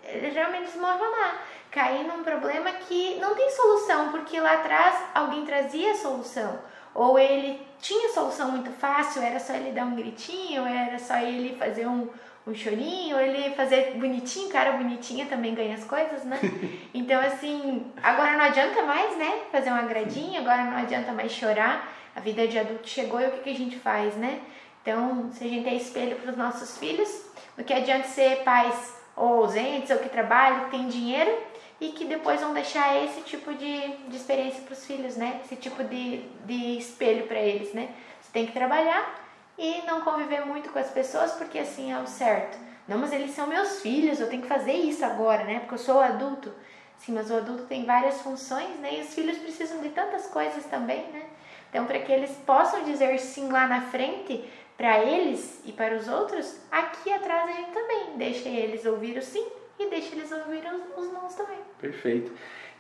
[0.05, 5.93] eh, realmente desmoronar, cair num problema que não tem solução, porque lá atrás alguém trazia
[5.95, 6.58] solução.
[6.95, 11.55] ou ele tinha solução muito fácil, era só ele dar um gritinho, era só ele
[11.58, 12.10] fazer um,
[12.50, 16.40] um chorinho, ele fazer bonitinho, cara bonitinha também ganha as coisas, né?
[16.92, 19.44] Então, assim, agora não adianta mais, né?
[19.52, 21.88] Fazer um agradinho, agora não adianta mais chorar.
[22.16, 24.42] A vida de adulto chegou e o que, que a gente faz, né?
[24.82, 27.10] Então, se a gente é espelho para os nossos filhos,
[27.58, 31.32] o que adianta ser pais ou ausentes, ou que trabalham, que têm dinheiro
[31.80, 35.40] e que depois vão deixar esse tipo de, de experiência para os filhos, né?
[35.46, 37.90] Esse tipo de, de espelho para eles, né?
[38.20, 39.29] Você tem que trabalhar
[39.60, 42.58] e não conviver muito com as pessoas porque assim é o certo.
[42.88, 45.60] Não, mas eles são meus filhos, eu tenho que fazer isso agora, né?
[45.60, 46.52] Porque eu sou adulto.
[46.98, 48.95] Sim, mas o adulto tem várias funções, né?
[48.98, 51.24] E os filhos precisam de tantas coisas também, né?
[51.69, 54.43] Então, para que eles possam dizer sim lá na frente,
[54.76, 59.22] para eles e para os outros, aqui atrás a gente também deixa eles ouvir o
[59.22, 59.45] sim
[59.78, 61.60] e deixa eles ouvir os, os nãos também.
[61.80, 62.32] Perfeito.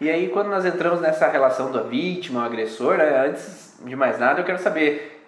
[0.01, 4.17] E aí, quando nós entramos nessa relação da vítima, o agressor, né, antes de mais
[4.17, 5.18] nada, eu quero saber,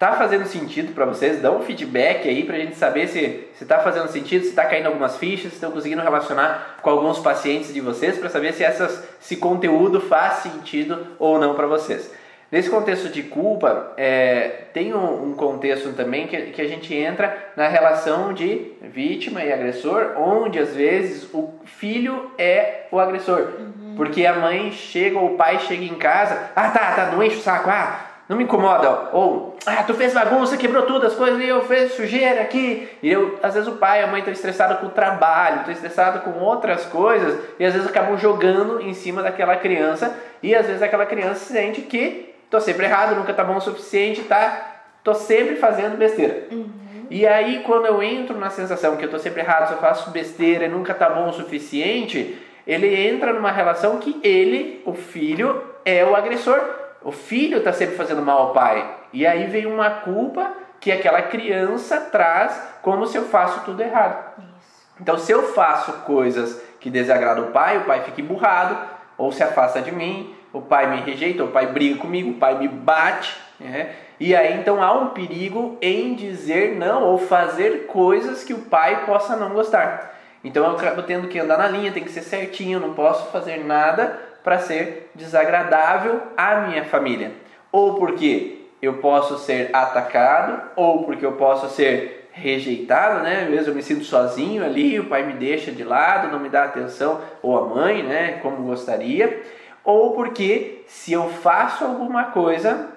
[0.00, 1.42] tá fazendo sentido para vocês?
[1.42, 4.86] Dá um feedback aí pra gente saber se, se tá fazendo sentido, se tá caindo
[4.86, 9.06] algumas fichas, se estão conseguindo relacionar com alguns pacientes de vocês para saber se essas,
[9.20, 12.10] esse conteúdo faz sentido ou não para vocês.
[12.50, 17.52] Nesse contexto de culpa, é, tem um, um, contexto também que, que a gente entra
[17.54, 23.50] na relação de vítima e agressor, onde às vezes o filho é o agressor.
[23.58, 23.94] Uhum.
[23.96, 27.36] Porque a mãe chega ou o pai chega em casa, ah tá, tá, não enche
[27.36, 29.08] o saco, ah, não me incomoda.
[29.12, 32.88] Ou, ah, tu fez bagunça, quebrou tudo as coisas e eu fiz sujeira aqui.
[33.02, 35.72] E eu, às vezes o pai e a mãe estão estressados com o trabalho, estão
[35.72, 40.64] estressados com outras coisas e às vezes acabam jogando em cima daquela criança e às
[40.64, 44.76] vezes aquela criança sente que tô sempre errado, nunca tá bom o suficiente, tá?
[45.02, 46.46] Tô sempre fazendo besteira.
[46.52, 46.70] Uhum.
[47.10, 50.66] E aí, quando eu entro na sensação que eu tô sempre errado, eu faço besteira
[50.66, 56.04] e nunca tá bom o suficiente, ele entra numa relação que ele, o filho, é
[56.04, 56.79] o agressor.
[57.02, 58.96] O filho tá sempre fazendo mal ao pai.
[59.12, 64.34] E aí vem uma culpa que aquela criança traz como se eu faço tudo errado.
[64.38, 64.86] Isso.
[65.00, 68.76] Então, se eu faço coisas que desagradam o pai, o pai fica emburrado
[69.16, 72.58] ou se afasta de mim o pai me rejeita, o pai briga comigo, o pai
[72.58, 73.36] me bate.
[73.58, 73.94] Né?
[74.18, 79.04] E aí então há um perigo em dizer não ou fazer coisas que o pai
[79.06, 80.18] possa não gostar.
[80.42, 83.58] Então eu acabo tendo que andar na linha, tem que ser certinho, não posso fazer
[83.64, 87.32] nada para ser desagradável à minha família.
[87.70, 93.46] Ou porque eu posso ser atacado, ou porque eu posso ser rejeitado, né?
[93.50, 96.64] Mesmo eu me sinto sozinho ali, o pai me deixa de lado, não me dá
[96.64, 99.42] atenção, ou a mãe, né, como gostaria
[99.84, 102.90] ou porque se eu faço alguma coisa,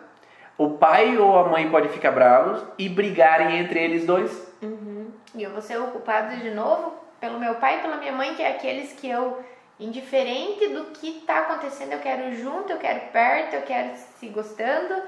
[0.57, 4.53] o pai ou a mãe pode ficar bravos e brigarem entre eles dois.
[4.61, 5.07] Uhum.
[5.35, 8.43] E eu vou ser ocupado de novo pelo meu pai e pela minha mãe, que
[8.43, 9.39] é aqueles que eu,
[9.79, 15.01] indiferente do que está acontecendo, eu quero junto, eu quero perto, eu quero se gostando,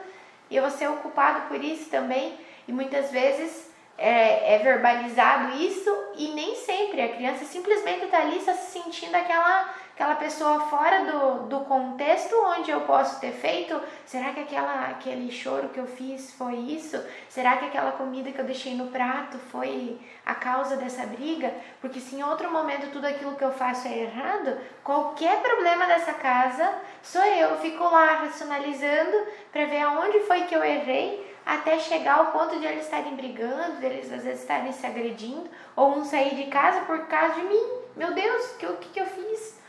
[0.49, 2.37] e eu vou ser ocupado por isso também.
[2.67, 7.01] E muitas vezes é, é, verbalizado isso e nem sempre.
[7.01, 12.35] A criança simplesmente está ali só se sentindo aquela, aquela pessoa fora do, do contexto
[12.47, 13.81] onde eu posso ter feito.
[14.05, 17.01] Será que aquela, aquele choro que eu fiz foi isso?
[17.29, 21.53] Será que aquela comida que eu deixei no prato foi a causa dessa briga?
[21.79, 26.13] Porque se em outro momento tudo aquilo que eu faço é errado, qualquer problema dessa
[26.13, 27.55] casa sou eu.
[27.59, 29.17] fico lá racionalizando
[29.49, 33.77] para ver aonde foi que eu errei até chegar ao ponto de eles estarem brigando,
[33.77, 37.43] de eles às vezes estarem se agredindo, ou um sair de casa por causa de
[37.43, 37.65] mim.
[37.95, 39.63] Meu Deus, o que, que, que eu fiz?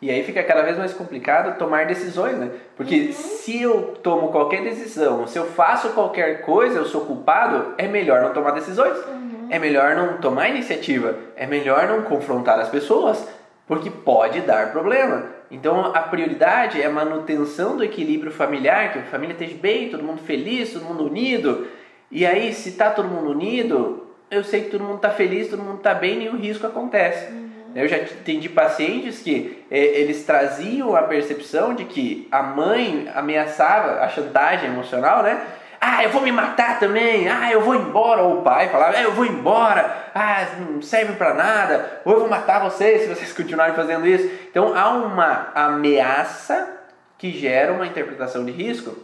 [0.00, 2.50] E aí fica cada vez mais complicado tomar decisões, né?
[2.76, 3.12] Porque uhum.
[3.12, 8.22] se eu tomo qualquer decisão, se eu faço qualquer coisa, eu sou culpado, é melhor
[8.22, 8.96] não tomar decisões.
[9.06, 9.48] Uhum.
[9.48, 11.16] É melhor não tomar iniciativa.
[11.34, 13.26] É melhor não confrontar as pessoas,
[13.66, 15.24] porque pode dar problema.
[15.50, 20.02] Então a prioridade é a manutenção do equilíbrio familiar, que a família esteja bem, todo
[20.02, 21.66] mundo feliz, todo mundo unido.
[22.10, 25.62] E aí, se está todo mundo unido, eu sei que todo mundo está feliz, todo
[25.62, 27.32] mundo está bem e o risco acontece.
[27.32, 27.50] Uhum.
[27.82, 34.00] Eu já entendi pacientes que é, eles traziam a percepção de que a mãe ameaçava
[34.00, 35.40] a chantagem emocional, né?
[35.80, 37.28] Ah, eu vou me matar também.
[37.28, 38.22] Ah, eu vou embora.
[38.22, 40.10] Ou o pai falava, é, eu vou embora.
[40.14, 42.00] Ah, não serve para nada.
[42.04, 44.28] Ou eu vou matar vocês se vocês continuarem fazendo isso.
[44.50, 46.76] Então há uma ameaça
[47.18, 48.96] que gera uma interpretação de risco.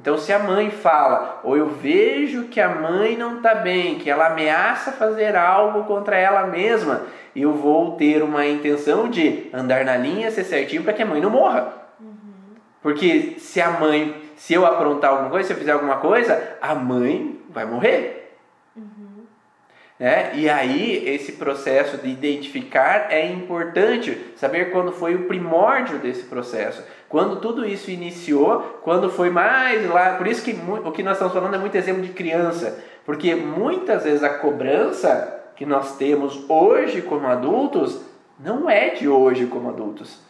[0.00, 4.08] Então, se a mãe fala, ou eu vejo que a mãe não está bem, que
[4.08, 7.02] ela ameaça fazer algo contra ela mesma,
[7.34, 11.20] eu vou ter uma intenção de andar na linha, ser certinho para que a mãe
[11.20, 11.72] não morra.
[12.00, 12.54] Uhum.
[12.80, 16.72] Porque se a mãe se eu aprontar alguma coisa, se eu fizer alguma coisa, a
[16.72, 18.38] mãe vai morrer.
[18.76, 19.24] Uhum.
[19.98, 20.30] Né?
[20.36, 26.84] E aí, esse processo de identificar é importante, saber quando foi o primórdio desse processo.
[27.08, 30.52] Quando tudo isso iniciou, quando foi mais lá, por isso que
[30.84, 35.36] o que nós estamos falando é muito exemplo de criança, porque muitas vezes a cobrança
[35.56, 38.00] que nós temos hoje como adultos
[38.38, 40.20] não é de hoje como adultos.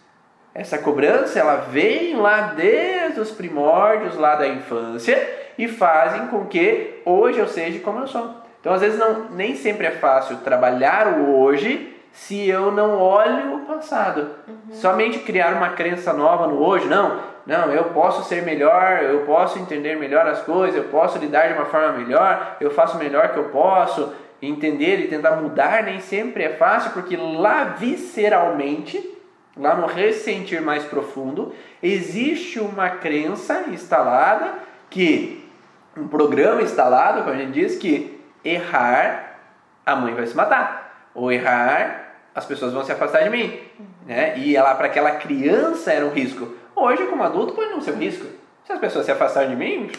[0.54, 5.18] Essa cobrança ela vem lá desde os primórdios lá da infância
[5.58, 8.34] e fazem com que hoje eu seja como eu sou.
[8.60, 13.54] Então às vezes não, nem sempre é fácil trabalhar o hoje se eu não olho
[13.54, 14.32] o passado.
[14.46, 14.74] Uhum.
[14.74, 17.20] Somente criar uma crença nova no hoje, não.
[17.46, 21.54] Não, eu posso ser melhor, eu posso entender melhor as coisas, eu posso lidar de
[21.54, 24.12] uma forma melhor, eu faço o melhor que eu posso.
[24.42, 29.16] Entender e tentar mudar nem sempre é fácil, porque lá visceralmente,
[29.56, 34.54] lá no ressentir mais profundo, existe uma crença instalada
[34.90, 35.48] que
[35.96, 39.38] um programa instalado, como a gente diz, que errar
[39.86, 42.07] a mãe vai se matar, ou errar
[42.38, 43.58] as pessoas vão se afastar de mim,
[44.06, 44.38] né?
[44.38, 46.54] E ela para aquela criança era um risco.
[46.74, 48.26] Hoje, como adulto, pode não ser um risco.
[48.64, 49.90] Se as pessoas se afastarem de mim,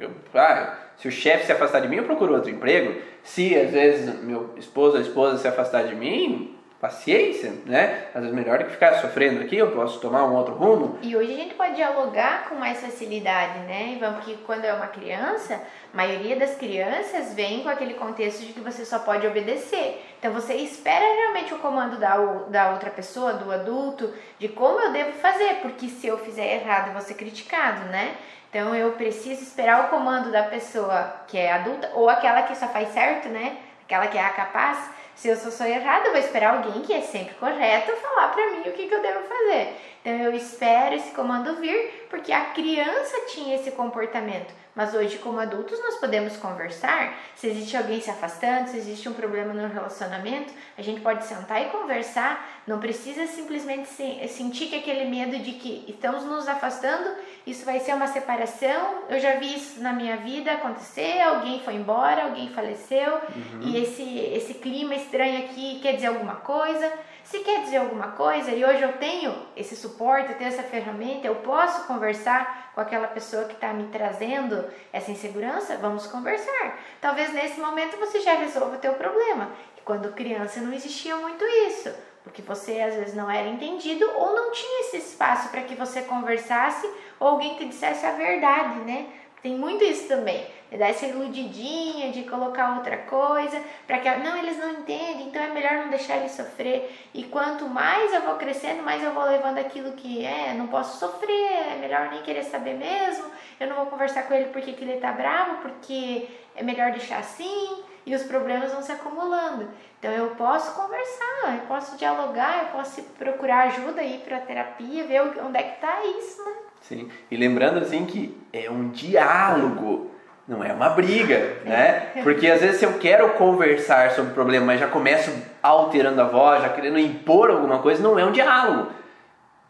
[0.00, 2.98] eu, ah, se o chefe se afastar de mim, eu procuro outro emprego.
[3.22, 8.06] Se às vezes meu esposo ou esposa se afastar de mim, paciência, né?
[8.14, 10.98] Às vezes melhor do que ficar sofrendo aqui, eu posso tomar um outro rumo.
[11.02, 13.98] E hoje a gente pode dialogar com mais facilidade, né?
[14.14, 15.60] Porque quando é uma criança,
[15.92, 20.04] a maioria das crianças vem com aquele contexto de que você só pode obedecer.
[20.18, 22.16] Então você espera realmente o comando da,
[22.48, 26.88] da outra pessoa, do adulto, de como eu devo fazer, porque se eu fizer errado,
[26.88, 28.16] eu vou ser criticado, né?
[28.50, 32.66] Então eu preciso esperar o comando da pessoa que é adulta ou aquela que só
[32.68, 33.58] faz certo, né?
[33.84, 36.92] Aquela que é a capaz se eu sou, sou errada, eu vou esperar alguém que
[36.92, 39.76] é sempre correto falar para mim o que, que eu devo fazer.
[40.00, 44.54] Então eu espero esse comando vir porque a criança tinha esse comportamento.
[44.74, 47.14] Mas hoje, como adultos, nós podemos conversar.
[47.34, 51.60] Se existe alguém se afastando, se existe um problema no relacionamento, a gente pode sentar
[51.62, 52.62] e conversar.
[52.66, 53.88] Não precisa simplesmente
[54.28, 57.10] sentir que aquele medo de que estamos nos afastando,
[57.46, 59.04] isso vai ser uma separação.
[59.08, 61.20] Eu já vi isso na minha vida acontecer.
[61.20, 63.60] Alguém foi embora, alguém faleceu uhum.
[63.62, 66.92] e esse, esse clima estranho aqui quer dizer alguma coisa.
[67.30, 71.34] Se quer dizer alguma coisa e hoje eu tenho esse suporte, tenho essa ferramenta, eu
[71.34, 76.78] posso conversar com aquela pessoa que está me trazendo essa insegurança, vamos conversar.
[77.02, 79.50] Talvez nesse momento você já resolva o teu problema.
[79.76, 84.34] E quando criança não existia muito isso, porque você às vezes não era entendido ou
[84.34, 89.06] não tinha esse espaço para que você conversasse ou alguém te dissesse a verdade, né?
[89.42, 94.36] Tem muito isso também, de dar essa iludidinha, de colocar outra coisa, para que não,
[94.36, 96.92] eles não entendem, então é melhor não deixar ele sofrer.
[97.14, 100.98] E quanto mais eu vou crescendo, mais eu vou levando aquilo que é, não posso
[100.98, 103.26] sofrer, é melhor nem querer saber mesmo.
[103.60, 107.18] Eu não vou conversar com ele porque que ele tá bravo, porque é melhor deixar
[107.18, 109.68] assim, e os problemas vão se acumulando.
[109.98, 115.20] Então eu posso conversar, eu posso dialogar, eu posso procurar ajuda aí para terapia, ver
[115.20, 116.67] onde é que tá isso, né?
[116.80, 117.08] Sim.
[117.30, 120.10] E lembrando assim que é um diálogo,
[120.46, 122.12] não é uma briga, né?
[122.24, 125.30] Porque às vezes se eu quero conversar sobre o problema, mas já começo
[125.62, 128.92] alterando a voz, já querendo impor alguma coisa, não é um diálogo.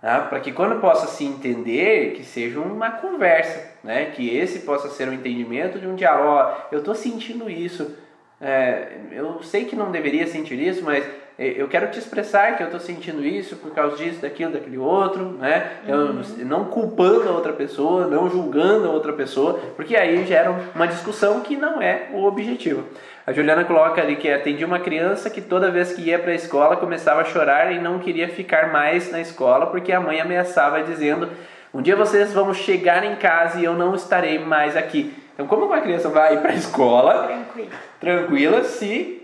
[0.00, 0.20] Tá?
[0.20, 4.06] Para que quando possa se entender, que seja uma conversa, né?
[4.06, 6.28] Que esse possa ser um entendimento de um diálogo.
[6.28, 7.96] Ó, eu estou sentindo isso.
[8.40, 11.04] É, eu sei que não deveria sentir isso, mas
[11.38, 15.36] eu quero te expressar que eu estou sentindo isso por causa disso, daquilo, daquele outro,
[15.38, 15.70] né?
[15.86, 16.22] Uhum.
[16.38, 20.86] Eu, não culpando a outra pessoa, não julgando a outra pessoa, porque aí gera uma
[20.86, 22.82] discussão que não é o objetivo.
[23.24, 26.34] A Juliana coloca ali que atendia uma criança que toda vez que ia para a
[26.34, 30.82] escola começava a chorar e não queria ficar mais na escola porque a mãe ameaçava
[30.82, 31.28] dizendo:
[31.72, 35.14] um dia vocês vão chegar em casa e eu não estarei mais aqui.
[35.34, 37.70] Então, como uma criança vai para a escola tranquila.
[38.00, 39.17] tranquila se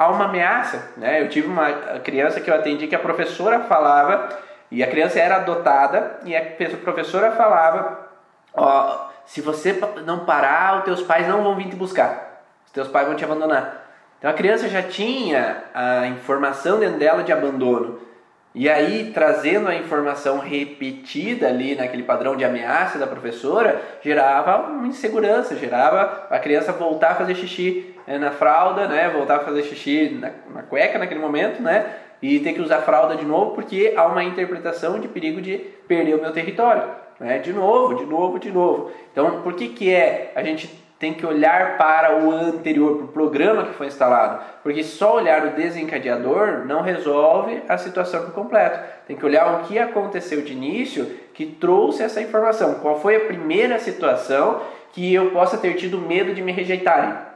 [0.00, 0.92] há uma ameaça.
[0.96, 1.20] Né?
[1.20, 1.70] Eu tive uma
[2.02, 4.30] criança que eu atendi que a professora falava,
[4.70, 6.42] e a criança era adotada, e a
[6.82, 8.08] professora falava:
[8.54, 12.88] Ó, se você não parar, os teus pais não vão vir te buscar, os teus
[12.88, 13.88] pais vão te abandonar.
[14.18, 18.08] Então a criança já tinha a informação dentro dela de abandono.
[18.52, 24.88] E aí, trazendo a informação repetida ali naquele padrão de ameaça da professora, gerava uma
[24.88, 29.08] insegurança, gerava a criança voltar a fazer xixi na fralda, né?
[29.08, 31.86] Voltar a fazer xixi na, na cueca naquele momento, né?
[32.22, 35.58] E ter que usar fralda de novo porque há uma interpretação de perigo de
[35.88, 36.84] perder o meu território,
[37.18, 37.38] né?
[37.38, 38.90] De novo, de novo, de novo.
[39.12, 40.68] Então, por que que é a gente
[41.00, 45.46] tem que olhar para o anterior, para o programa que foi instalado, porque só olhar
[45.46, 48.78] o desencadeador não resolve a situação por completo.
[49.06, 52.74] Tem que olhar o que aconteceu de início que trouxe essa informação.
[52.74, 54.60] Qual foi a primeira situação
[54.92, 57.29] que eu possa ter tido medo de me rejeitarem?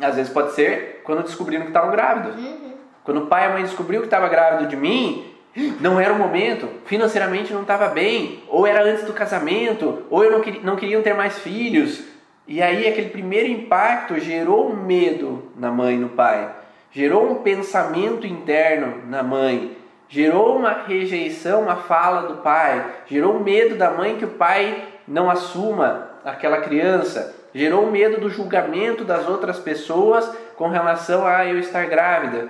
[0.00, 2.36] Às vezes pode ser quando descobriram que estavam grávidos.
[2.36, 2.72] Uhum.
[3.04, 5.34] Quando o pai e a mãe descobriu que estava grávido de mim,
[5.80, 10.30] não era o momento, financeiramente não estava bem, ou era antes do casamento, ou eu
[10.30, 12.04] não, queria, não queriam ter mais filhos.
[12.46, 16.50] E aí aquele primeiro impacto gerou medo na mãe e no pai,
[16.90, 19.76] gerou um pensamento interno na mãe,
[20.08, 25.30] gerou uma rejeição à fala do pai, gerou medo da mãe que o pai não
[25.30, 31.86] assuma aquela criança, gerou medo do julgamento das outras pessoas com relação a eu estar
[31.86, 32.48] grávida.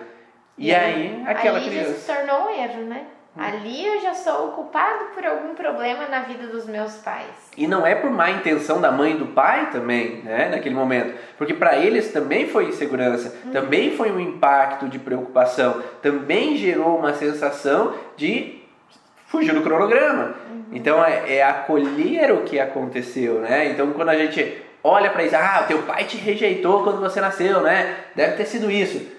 [0.56, 1.92] E, e aí, aquela ali criança.
[1.92, 3.06] já se tornou um erro, né?
[3.34, 3.40] Hum.
[3.42, 7.50] Ali eu já sou culpado por algum problema na vida dos meus pais.
[7.56, 11.14] E não é por má intenção da mãe e do pai também, né, naquele momento,
[11.38, 13.50] porque para eles também foi insegurança, hum.
[13.50, 18.60] também foi um impacto de preocupação, também gerou uma sensação de
[19.26, 20.34] fugir do cronograma.
[20.50, 20.64] Uhum.
[20.72, 23.70] Então é, é, acolher o que aconteceu, né?
[23.70, 27.60] Então quando a gente olha para isso, ah, teu pai te rejeitou quando você nasceu,
[27.60, 27.96] né?
[28.14, 29.18] Deve ter sido isso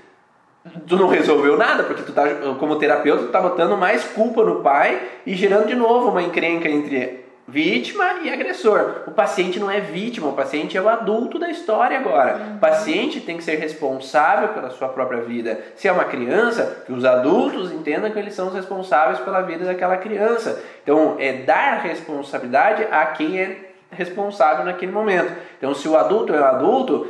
[0.87, 2.23] tu não resolveu nada, porque tu tá,
[2.59, 6.67] como terapeuta, tu tá botando mais culpa no pai e gerando de novo uma encrenca
[6.67, 9.03] entre vítima e agressor.
[9.07, 12.35] O paciente não é vítima, o paciente é o adulto da história agora.
[12.37, 12.55] Uhum.
[12.57, 15.59] O paciente tem que ser responsável pela sua própria vida.
[15.75, 19.65] Se é uma criança, que os adultos entendam que eles são os responsáveis pela vida
[19.65, 20.61] daquela criança.
[20.83, 25.31] Então, é dar responsabilidade a quem é responsável naquele momento.
[25.57, 27.07] Então, se o adulto é o adulto,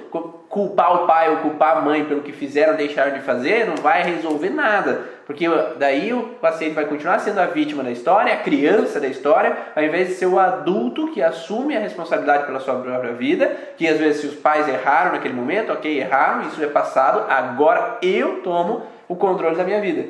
[0.50, 4.04] culpar o pai ou culpar a mãe pelo que fizeram deixaram de fazer não vai
[4.04, 5.02] resolver nada.
[5.26, 5.46] Porque
[5.78, 9.84] daí o paciente vai continuar sendo a vítima da história, a criança da história, ao
[9.84, 14.00] invés de ser o adulto que assume a responsabilidade pela sua própria vida, que às
[14.00, 18.82] vezes se os pais erraram naquele momento, ok, erraram, isso é passado, agora eu tomo
[19.08, 20.06] o controle da minha vida.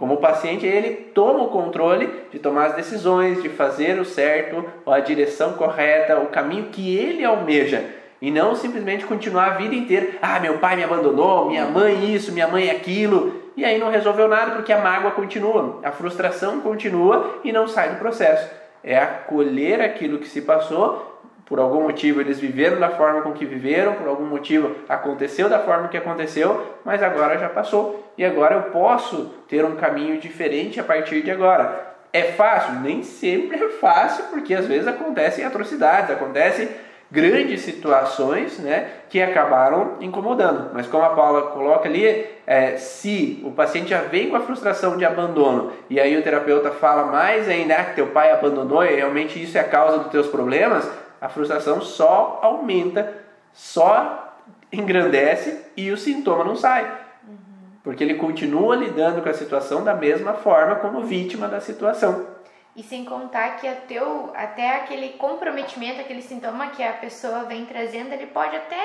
[0.00, 4.98] Como paciente, ele toma o controle de tomar as decisões, de fazer o certo, a
[4.98, 7.84] direção correta, o caminho que ele almeja.
[8.18, 12.32] E não simplesmente continuar a vida inteira, ah, meu pai me abandonou, minha mãe isso,
[12.32, 17.38] minha mãe aquilo, e aí não resolveu nada porque a mágoa continua, a frustração continua
[17.44, 18.50] e não sai do processo.
[18.82, 21.09] É acolher aquilo que se passou
[21.50, 25.58] por algum motivo eles viveram da forma com que viveram, por algum motivo aconteceu da
[25.58, 30.78] forma que aconteceu, mas agora já passou e agora eu posso ter um caminho diferente
[30.78, 31.88] a partir de agora.
[32.12, 32.74] É fácil?
[32.74, 36.68] Nem sempre é fácil, porque às vezes acontecem atrocidades, acontecem
[37.10, 40.70] grandes situações né, que acabaram incomodando.
[40.72, 44.96] Mas como a Paula coloca ali, é, se o paciente já vem com a frustração
[44.96, 48.94] de abandono e aí o terapeuta fala mais ainda ah, que teu pai abandonou e
[48.94, 50.88] realmente isso é a causa dos teus problemas,
[51.20, 54.34] a frustração só aumenta, só
[54.72, 56.84] engrandece e o sintoma não sai.
[57.26, 57.36] Uhum.
[57.82, 62.26] Porque ele continua lidando com a situação da mesma forma como vítima da situação.
[62.74, 68.12] E sem contar que teu, até aquele comprometimento, aquele sintoma que a pessoa vem trazendo,
[68.12, 68.80] ele pode até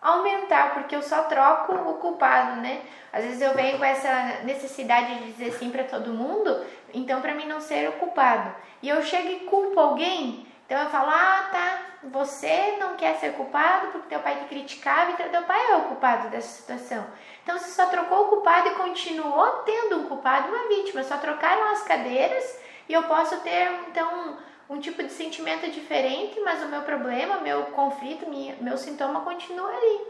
[0.00, 2.82] aumentar, porque eu só troco o culpado, né?
[3.12, 6.64] Às vezes eu venho com essa necessidade de dizer sim para todo mundo,
[6.94, 8.54] então para mim não ser o culpado.
[8.80, 13.34] E eu chego e culpo alguém, então eu falo, ah, tá, você não quer ser
[13.34, 17.06] culpado porque teu pai te criticava, então teu pai é o culpado dessa situação.
[17.44, 21.70] Então você só trocou o culpado e continuou tendo um culpado, uma vítima, só trocaram
[21.70, 22.58] as cadeiras
[22.88, 24.38] e eu posso ter então
[24.68, 28.26] um tipo de sentimento diferente, mas o meu problema, meu conflito,
[28.60, 30.00] meu sintoma continua ali.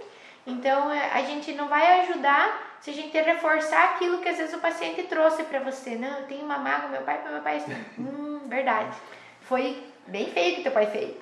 [0.47, 4.55] Então é, a gente não vai ajudar se a gente reforçar aquilo que às vezes
[4.55, 5.97] o paciente trouxe para você.
[5.97, 7.63] Não, eu tenho uma mágoa, meu pai, meu pai,
[7.99, 8.97] hum, verdade.
[9.43, 11.17] Foi bem feio que teu pai fez.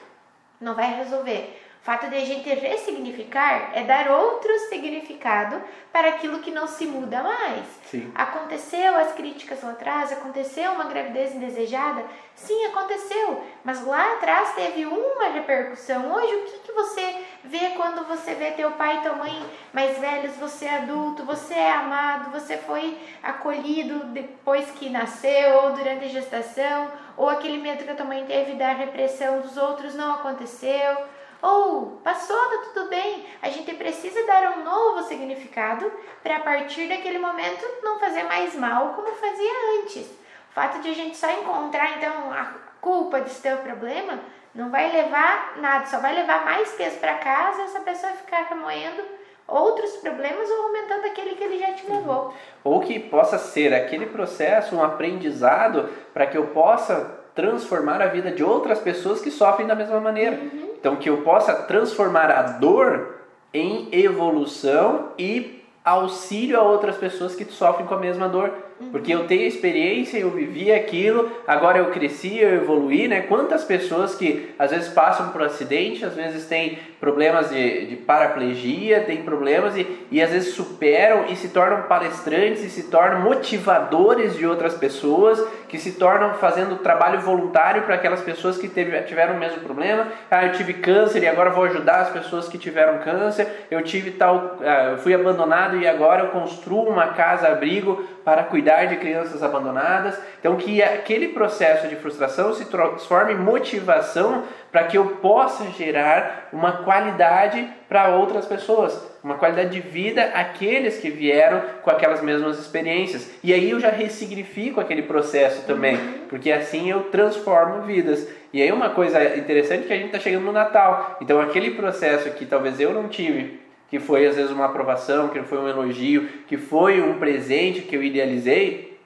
[0.60, 1.60] Não vai resolver.
[1.80, 5.62] O fato de a gente ressignificar é dar outro significado
[5.92, 7.66] para aquilo que não se muda mais.
[7.90, 8.10] Sim.
[8.14, 12.02] Aconteceu as críticas lá atrás, aconteceu uma gravidez indesejada?
[12.34, 16.10] Sim, aconteceu, mas lá atrás teve uma repercussão.
[16.10, 19.98] Hoje, o que, que você vê quando você vê teu pai e tua mãe mais
[19.98, 26.06] velhos, você é adulto, você é amado, você foi acolhido depois que nasceu ou durante
[26.06, 30.14] a gestação, ou aquele medo que a tua mãe teve da repressão dos outros não
[30.14, 30.96] aconteceu?
[31.40, 33.26] Ou passou, tá tudo bem.
[33.42, 35.92] A gente precisa dar um novo significado
[36.22, 40.06] para a partir daquele momento não fazer mais mal como fazia antes.
[40.06, 42.46] O fato de a gente só encontrar então a
[42.80, 44.20] culpa desse teu problema
[44.54, 49.02] não vai levar nada, só vai levar mais peso para casa essa pessoa ficar remoendo
[49.46, 52.32] outros problemas ou aumentando aquele que ele já te levou.
[52.62, 58.30] Ou que possa ser aquele processo um aprendizado para que eu possa transformar a vida
[58.30, 60.36] de outras pessoas que sofrem da mesma maneira.
[60.36, 60.74] Uhum.
[60.78, 63.14] Então, que eu possa transformar a dor
[63.52, 68.50] em evolução e auxílio a outras pessoas que sofrem com a mesma dor.
[68.90, 73.20] Porque eu tenho experiência, eu vivi aquilo, agora eu cresci, eu evoluí, né?
[73.22, 79.02] Quantas pessoas que às vezes passam por acidente, às vezes têm problemas de, de paraplegia,
[79.02, 84.36] têm problemas e, e às vezes superam e se tornam palestrantes e se tornam motivadores
[84.36, 89.34] de outras pessoas, que se tornam fazendo trabalho voluntário para aquelas pessoas que teve, tiveram
[89.34, 90.08] o mesmo problema.
[90.30, 93.66] Ah, eu tive câncer e agora vou ajudar as pessoas que tiveram câncer.
[93.70, 98.42] Eu tive tal, ah, eu fui abandonado e agora eu construo uma casa abrigo para
[98.44, 100.18] cuidar de crianças abandonadas.
[100.40, 106.48] Então que aquele processo de frustração se transforme em motivação para que eu possa gerar
[106.52, 112.58] uma qualidade para outras pessoas, uma qualidade de vida àqueles que vieram com aquelas mesmas
[112.58, 113.30] experiências.
[113.42, 115.96] E aí eu já ressignifico aquele processo também,
[116.28, 118.26] porque assim eu transformo vidas.
[118.52, 121.72] E aí uma coisa interessante é que a gente está chegando no Natal, então aquele
[121.72, 123.63] processo que talvez eu não tive,
[123.94, 127.94] que foi às vezes uma aprovação, que foi um elogio, que foi um presente que
[127.94, 128.98] eu idealizei,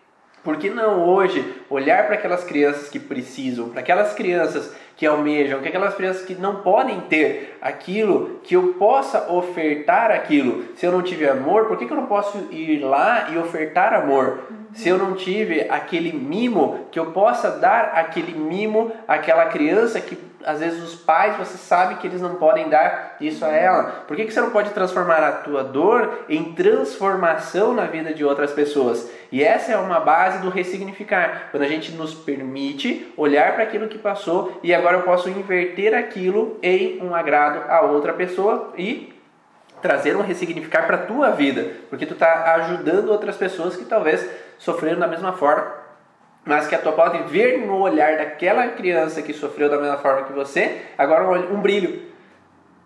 [0.43, 5.61] por que não hoje olhar para aquelas crianças que precisam, para aquelas crianças que almejam,
[5.61, 10.65] que aquelas crianças que não podem ter aquilo, que eu possa ofertar aquilo.
[10.75, 13.93] Se eu não tiver amor, por que, que eu não posso ir lá e ofertar
[13.93, 14.45] amor?
[14.73, 20.17] Se eu não tive aquele mimo, que eu possa dar aquele mimo àquela criança que
[20.45, 24.05] às vezes os pais, você sabe que eles não podem dar isso a ela.
[24.07, 28.25] Por que, que você não pode transformar a tua dor em transformação na vida de
[28.25, 29.11] outras pessoas?
[29.31, 31.49] E essa é uma base do ressignificar.
[31.51, 35.95] Quando a gente nos permite olhar para aquilo que passou e agora eu posso inverter
[35.95, 39.13] aquilo em um agrado a outra pessoa e
[39.83, 44.29] trazer um ressignificar para a tua vida, porque tu está ajudando outras pessoas que talvez
[44.59, 45.88] sofreram da mesma forma
[46.49, 50.23] mas que a tua pode ver no olhar daquela criança que sofreu da mesma forma
[50.23, 52.01] que você, agora um, brilho,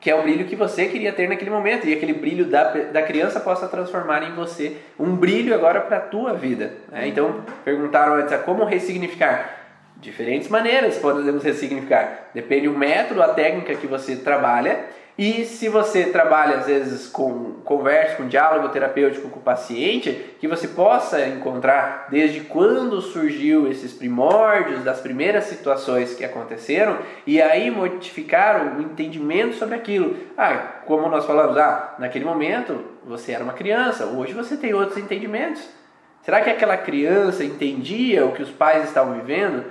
[0.00, 3.02] que é o brilho que você queria ter naquele momento, e aquele brilho da, da
[3.02, 6.72] criança possa transformar em você um brilho agora para a tua vida.
[6.90, 7.06] Né?
[7.06, 9.58] Então, perguntaram antes, como ressignificar?
[9.98, 12.30] Diferentes maneiras podemos ressignificar.
[12.34, 14.86] Depende do método, a técnica que você trabalha
[15.16, 20.48] e se você trabalha às vezes com conversa, com diálogo terapêutico com o paciente, que
[20.48, 27.70] você possa encontrar desde quando surgiu esses primórdios das primeiras situações que aconteceram e aí
[27.70, 30.16] modificar o entendimento sobre aquilo.
[30.36, 34.96] Ah, como nós falamos, ah, naquele momento você era uma criança, hoje você tem outros
[34.96, 35.62] entendimentos.
[36.22, 39.64] Será que aquela criança entendia o que os pais estavam vivendo?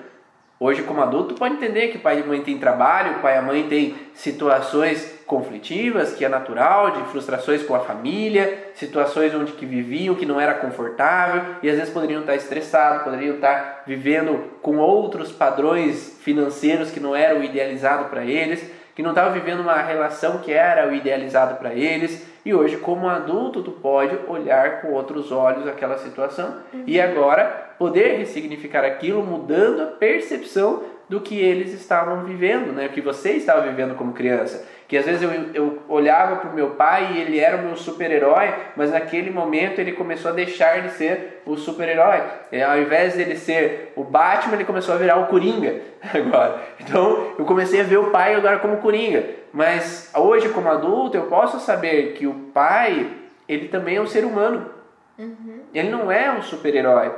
[0.59, 3.95] Hoje, como adulto, pode entender que pai e mãe têm trabalho, pai e mãe têm
[4.13, 10.25] situações conflitivas, que é natural, de frustrações com a família, situações onde que viviam que
[10.25, 16.19] não era confortável e às vezes poderiam estar estressados, poderiam estar vivendo com outros padrões
[16.21, 20.89] financeiros que não eram idealizados para eles, que não estavam vivendo uma relação que era
[20.89, 22.27] o idealizado para eles.
[22.43, 26.83] E hoje, como adulto, tu pode olhar com outros olhos aquela situação uhum.
[26.85, 27.45] e agora
[27.79, 32.87] poder ressignificar aquilo, mudando a percepção do que eles estavam vivendo, né?
[32.87, 34.65] O que você estava vivendo como criança.
[34.91, 37.77] Que às vezes eu, eu olhava para o meu pai e ele era o meu
[37.77, 42.21] super-herói, mas naquele momento ele começou a deixar de ser o super-herói.
[42.67, 45.79] Ao invés dele ser o Batman, ele começou a virar o Coringa
[46.13, 46.59] agora.
[46.77, 49.23] Então eu comecei a ver o pai agora como Coringa.
[49.53, 53.09] Mas hoje, como adulto, eu posso saber que o pai,
[53.47, 54.71] ele também é um ser humano.
[55.17, 55.61] Uhum.
[55.73, 57.13] Ele não é um super-herói.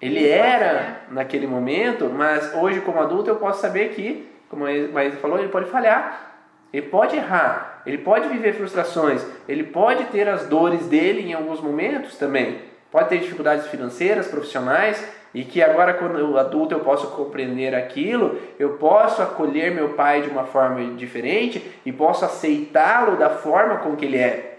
[0.00, 5.16] Ele era naquele momento, mas hoje como adulto eu posso saber que, como a Maísa
[5.16, 6.35] falou, ele pode falhar,
[6.76, 11.58] ele pode errar, ele pode viver frustrações, ele pode ter as dores dele em alguns
[11.58, 12.58] momentos também,
[12.92, 15.02] pode ter dificuldades financeiras, profissionais,
[15.32, 20.20] e que agora quando eu adulto eu posso compreender aquilo, eu posso acolher meu pai
[20.20, 24.58] de uma forma diferente e posso aceitá-lo da forma com que ele é.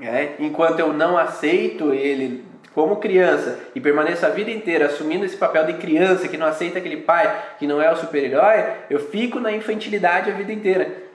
[0.00, 5.36] É, enquanto eu não aceito ele como criança e permaneço a vida inteira assumindo esse
[5.36, 9.38] papel de criança que não aceita aquele pai que não é o super-herói, eu fico
[9.38, 11.11] na infantilidade a vida inteira.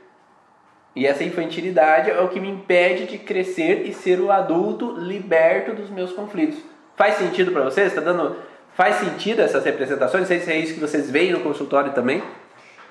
[0.95, 5.73] E essa infantilidade é o que me impede de crescer e ser o adulto liberto
[5.73, 6.59] dos meus conflitos.
[6.95, 7.87] Faz sentido para vocês?
[7.87, 8.35] Está dando
[8.73, 10.21] faz sentido essas representações?
[10.21, 12.23] Não sei se é isso que vocês veem no consultório também.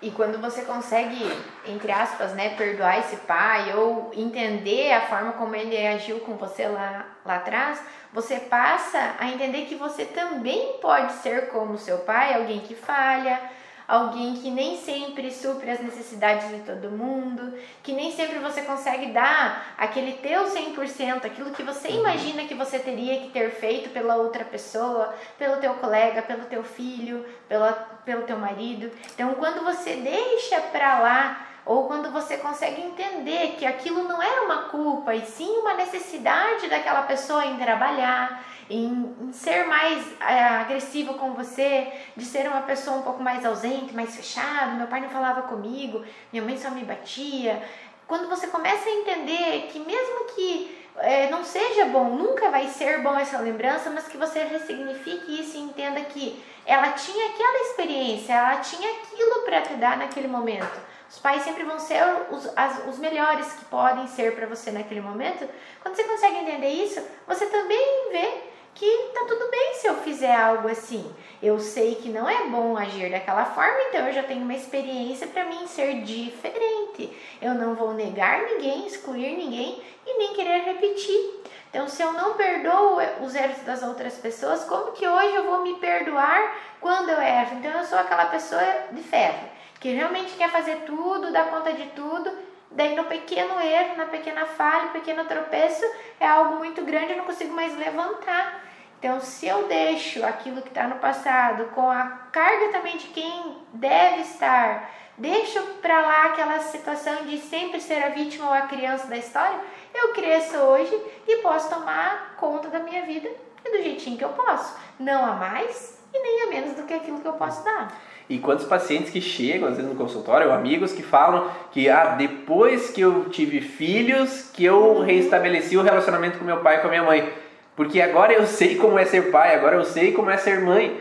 [0.03, 1.19] E quando você consegue,
[1.67, 6.69] entre aspas, né, perdoar esse pai ou entender a forma como ele agiu com você
[6.69, 7.81] lá, lá atrás,
[8.13, 13.41] você passa a entender que você também pode ser como seu pai, alguém que falha,
[13.87, 19.13] alguém que nem sempre supre as necessidades de todo mundo, que nem sempre você consegue
[19.13, 22.01] dar aquele teu 100%, aquilo que você uhum.
[22.01, 26.65] imagina que você teria que ter feito pela outra pessoa, pelo teu colega, pelo teu
[26.65, 27.73] filho, pela,
[28.05, 28.91] pelo teu marido.
[29.15, 34.43] Então, quando você deixa para lá ou quando você consegue entender que aquilo não era
[34.43, 40.45] uma culpa e sim uma necessidade daquela pessoa em trabalhar, em, em ser mais é,
[40.45, 44.73] agressivo com você, de ser uma pessoa um pouco mais ausente, mais fechada.
[44.73, 47.63] Meu pai não falava comigo, minha mãe só me batia.
[48.07, 53.03] Quando você começa a entender que mesmo que é, não seja bom, nunca vai ser
[53.03, 58.33] bom essa lembrança, mas que você ressignifique isso e entenda que ela tinha aquela experiência,
[58.33, 60.81] ela tinha aquilo para te dar naquele momento.
[61.09, 65.01] Os pais sempre vão ser os, as, os melhores que podem ser para você naquele
[65.01, 65.49] momento.
[65.81, 68.43] Quando você consegue entender isso, você também vê
[68.77, 71.11] que tá tudo bem se eu fizer algo assim.
[71.43, 75.27] Eu sei que não é bom agir daquela forma, então eu já tenho uma experiência
[75.27, 77.11] para mim ser diferente.
[77.41, 81.43] Eu não vou negar ninguém, excluir ninguém e nem querer repetir.
[81.71, 85.63] Então, se eu não perdoo os erros das outras pessoas, como que hoje eu vou
[85.63, 87.57] me perdoar quando eu erro?
[87.59, 88.63] Então, eu sou aquela pessoa
[88.93, 89.49] de ferro,
[89.81, 92.31] que realmente quer fazer tudo, dá conta de tudo,
[92.71, 95.85] daí no pequeno erro, na pequena falha, no pequeno tropeço,
[96.21, 98.66] é algo muito grande, eu não consigo mais levantar.
[99.07, 103.57] Então, se eu deixo aquilo que está no passado com a carga também de quem
[103.73, 109.07] deve estar, deixo para lá aquela situação de sempre ser a vítima ou a criança
[109.07, 109.61] da história,
[109.95, 110.93] eu cresço hoje
[111.25, 113.29] e posso tomar conta da minha vida
[113.63, 114.77] do jeitinho que eu posso.
[114.99, 117.97] Não a mais e nem a menos do que aquilo que eu posso dar.
[118.29, 122.17] E quantos pacientes que chegam, às vezes no consultório, ou amigos que falam que ah,
[122.19, 126.89] depois que eu tive filhos, que eu reestabeleci o relacionamento com meu pai e com
[126.89, 127.46] a minha mãe.
[127.77, 130.99] Porque agora eu sei como é ser pai, agora eu sei como é ser mãe.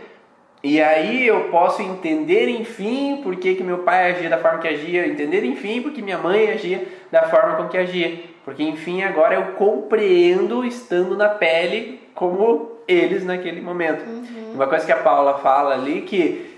[0.61, 4.67] E aí eu posso entender, enfim, por que, que meu pai agia da forma que
[4.67, 8.23] agia, entender, enfim, porque minha mãe agia da forma com que agia.
[8.43, 14.05] Porque, enfim, agora eu compreendo estando na pele como eles naquele momento.
[14.05, 14.53] Uhum.
[14.53, 16.53] Uma coisa que a Paula fala ali que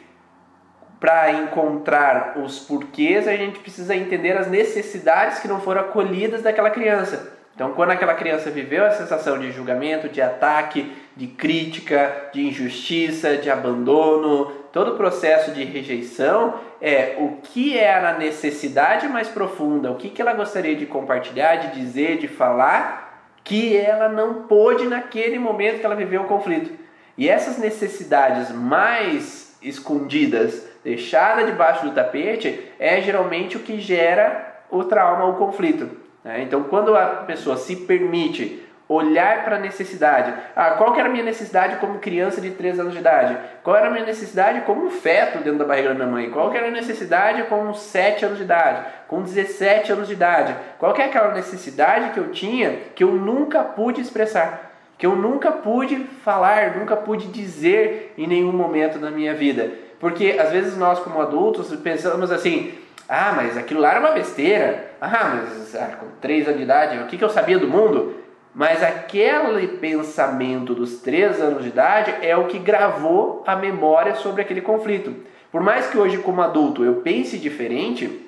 [1.00, 6.70] para encontrar os porquês a gente precisa entender as necessidades que não foram acolhidas daquela
[6.70, 7.37] criança.
[7.58, 13.36] Então, quando aquela criança viveu a sensação de julgamento, de ataque, de crítica, de injustiça,
[13.36, 19.90] de abandono, todo o processo de rejeição, é o que era a necessidade mais profunda,
[19.90, 24.86] o que, que ela gostaria de compartilhar, de dizer, de falar, que ela não pôde
[24.86, 26.72] naquele momento que ela viveu o conflito.
[27.18, 34.84] E essas necessidades mais escondidas, deixadas debaixo do tapete, é geralmente o que gera o
[34.84, 36.06] trauma, o conflito.
[36.28, 36.44] Né?
[36.44, 41.12] Então, quando a pessoa se permite olhar para a necessidade, ah, qual que era a
[41.12, 43.38] minha necessidade como criança de 3 anos de idade?
[43.64, 46.30] Qual era a minha necessidade como um feto dentro da barriga da minha mãe?
[46.30, 48.86] Qual que era a necessidade com 7 anos de idade?
[49.08, 50.54] Com 17 anos de idade?
[50.78, 54.72] Qual que é aquela necessidade que eu tinha que eu nunca pude expressar?
[54.98, 59.72] Que eu nunca pude falar, nunca pude dizer em nenhum momento da minha vida?
[60.00, 62.74] Porque às vezes nós como adultos pensamos assim,
[63.08, 64.92] ah, mas aquilo lá era uma besteira.
[65.00, 68.16] Ah, mas ah, com 3 anos de idade, o que, que eu sabia do mundo?
[68.54, 74.42] Mas aquele pensamento dos 3 anos de idade é o que gravou a memória sobre
[74.42, 75.16] aquele conflito.
[75.52, 78.28] Por mais que hoje, como adulto, eu pense diferente,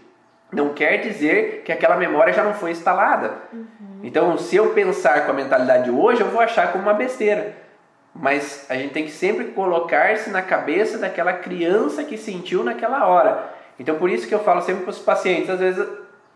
[0.51, 3.34] não quer dizer que aquela memória já não foi instalada.
[3.51, 3.99] Uhum.
[4.03, 7.55] Então, se eu pensar com a mentalidade de hoje, eu vou achar como uma besteira.
[8.13, 13.59] Mas a gente tem que sempre colocar-se na cabeça daquela criança que sentiu naquela hora.
[13.80, 15.88] Então por isso que eu falo sempre para os pacientes, às vezes,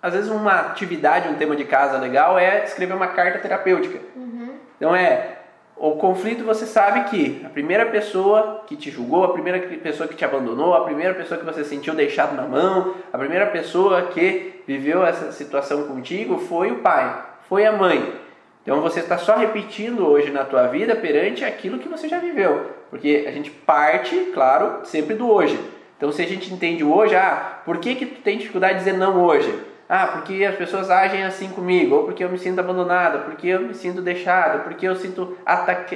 [0.02, 4.00] às vezes uma atividade, um tema de casa legal é escrever uma carta terapêutica.
[4.16, 4.56] Uhum.
[4.78, 5.38] Então é
[5.76, 10.16] o conflito você sabe que a primeira pessoa que te julgou, a primeira pessoa que
[10.16, 14.62] te abandonou, a primeira pessoa que você sentiu deixado na mão, a primeira pessoa que
[14.68, 18.14] viveu essa situação contigo foi o pai, foi a mãe.
[18.62, 22.72] Então você está só repetindo hoje na tua vida perante aquilo que você já viveu,
[22.90, 25.60] porque a gente parte, claro, sempre do hoje.
[25.98, 28.98] Então, se a gente entende hoje, ah, por que, que tu tem dificuldade de dizer
[28.98, 29.54] não hoje?
[29.88, 33.62] Ah, porque as pessoas agem assim comigo, ou porque eu me sinto abandonada, porque eu
[33.62, 35.38] me sinto deixada, porque eu sinto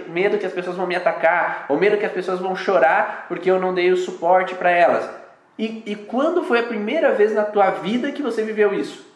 [0.08, 3.50] medo que as pessoas vão me atacar, ou medo que as pessoas vão chorar porque
[3.50, 5.10] eu não dei o suporte para elas.
[5.58, 9.08] E, e quando foi a primeira vez na tua vida que você viveu isso?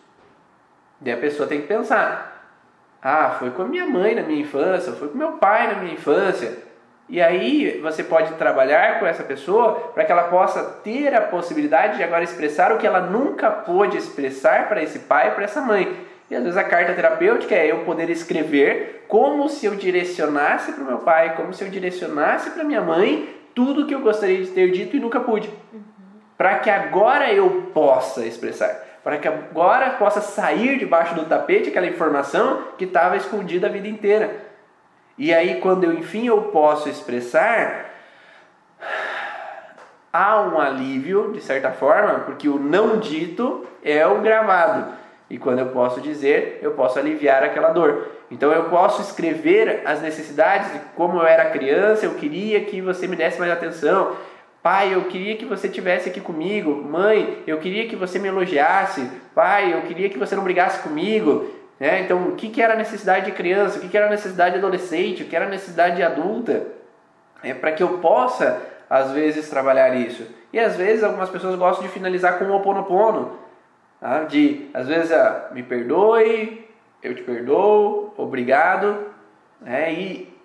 [1.00, 2.50] Daí a pessoa tem que pensar:
[3.02, 5.94] ah, foi com a minha mãe na minha infância, foi com meu pai na minha
[5.94, 6.71] infância.
[7.10, 11.98] E aí você pode trabalhar com essa pessoa para que ela possa ter a possibilidade
[11.98, 15.94] de agora expressar o que ela nunca pôde expressar para esse pai, para essa mãe.
[16.30, 20.84] E às vezes a carta terapêutica é eu poder escrever como se eu direcionasse para
[20.84, 24.52] o meu pai, como se eu direcionasse para minha mãe tudo que eu gostaria de
[24.52, 25.50] ter dito e nunca pude.
[25.74, 25.82] Uhum.
[26.38, 28.74] Para que agora eu possa expressar.
[29.04, 33.90] Para que agora possa sair debaixo do tapete aquela informação que estava escondida a vida
[33.90, 34.51] inteira.
[35.18, 37.92] E aí, quando eu enfim eu posso expressar,
[40.12, 44.94] há um alívio, de certa forma, porque o não dito é o gravado.
[45.30, 48.08] E quando eu posso dizer, eu posso aliviar aquela dor.
[48.30, 53.08] Então eu posso escrever as necessidades de como eu era criança, eu queria que você
[53.08, 54.16] me desse mais atenção.
[54.62, 56.76] Pai, eu queria que você tivesse aqui comigo.
[56.76, 59.10] Mãe, eu queria que você me elogiasse.
[59.34, 61.50] Pai, eu queria que você não brigasse comigo.
[61.82, 62.02] Né?
[62.02, 63.80] Então, o que, que era a necessidade de criança?
[63.80, 65.24] O que, que era a necessidade de adolescente?
[65.24, 66.68] O que era a necessidade de adulta?
[67.42, 70.28] É para que eu possa, às vezes, trabalhar isso.
[70.54, 73.40] E às vezes algumas pessoas gostam de finalizar com um oponopono.
[74.00, 74.26] Tá?
[74.26, 76.70] De, às vezes, ah, me perdoe,
[77.02, 79.08] eu te perdoo, obrigado.
[79.60, 79.92] Né?
[79.92, 80.38] E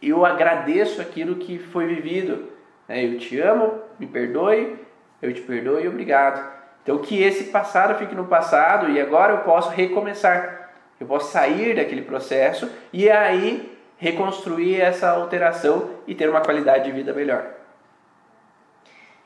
[0.00, 2.48] eu agradeço aquilo que foi vivido.
[2.88, 3.04] Né?
[3.04, 4.78] Eu te amo, me perdoe,
[5.20, 6.54] eu te perdoo e obrigado.
[6.84, 10.53] Então que esse passado fique no passado e agora eu posso recomeçar.
[11.00, 16.92] Eu posso sair daquele processo e aí reconstruir essa alteração e ter uma qualidade de
[16.92, 17.54] vida melhor.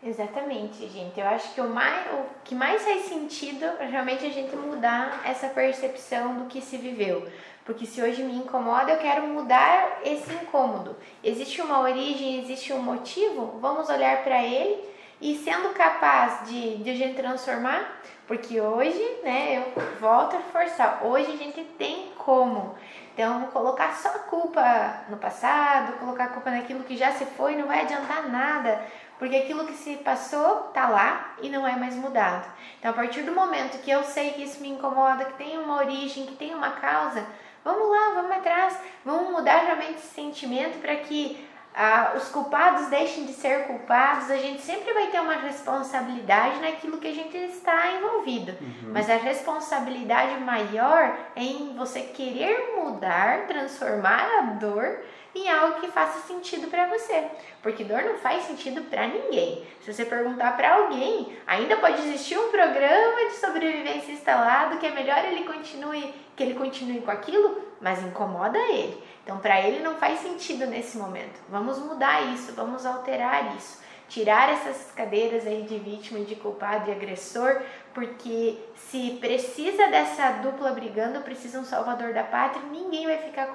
[0.02, 1.18] Exatamente, gente.
[1.18, 5.22] Eu acho que o, mais, o que mais faz sentido é realmente a gente mudar
[5.24, 7.26] essa percepção do que se viveu.
[7.64, 10.96] Porque se hoje me incomoda, eu quero mudar esse incômodo.
[11.22, 14.78] Existe uma origem, existe um motivo, vamos olhar para ele
[15.20, 21.00] e sendo capaz de, de a gente transformar, porque hoje, né, eu volto a forçar,
[21.02, 22.76] hoje a gente tem como.
[23.14, 24.62] Então, colocar só a culpa
[25.08, 28.80] no passado, colocar a culpa naquilo que já se foi, não vai adiantar nada,
[29.18, 32.46] porque aquilo que se passou tá lá e não é mais mudado.
[32.78, 35.78] Então, a partir do momento que eu sei que isso me incomoda, que tem uma
[35.78, 37.26] origem, que tem uma causa,
[37.64, 41.47] vamos lá, vamos atrás, vamos mudar realmente esse sentimento para que
[41.80, 46.98] ah, os culpados deixem de ser culpados, a gente sempre vai ter uma responsabilidade naquilo
[46.98, 48.50] que a gente está envolvido.
[48.60, 48.90] Uhum.
[48.92, 55.86] Mas a responsabilidade maior é em você querer mudar, transformar a dor em algo que
[55.86, 57.28] faça sentido para você.
[57.62, 59.64] Porque dor não faz sentido para ninguém.
[59.80, 64.90] Se você perguntar para alguém, ainda pode existir um programa de sobrevivência instalado que é
[64.90, 69.00] melhor ele continue, que ele continue com aquilo, mas incomoda ele.
[69.28, 71.38] Então, para ele não faz sentido nesse momento.
[71.50, 73.78] Vamos mudar isso, vamos alterar isso.
[74.08, 77.60] Tirar essas cadeiras aí de vítima, de culpado e agressor,
[77.92, 83.48] porque se precisa dessa dupla brigando, precisa um salvador da pátria, ninguém vai ficar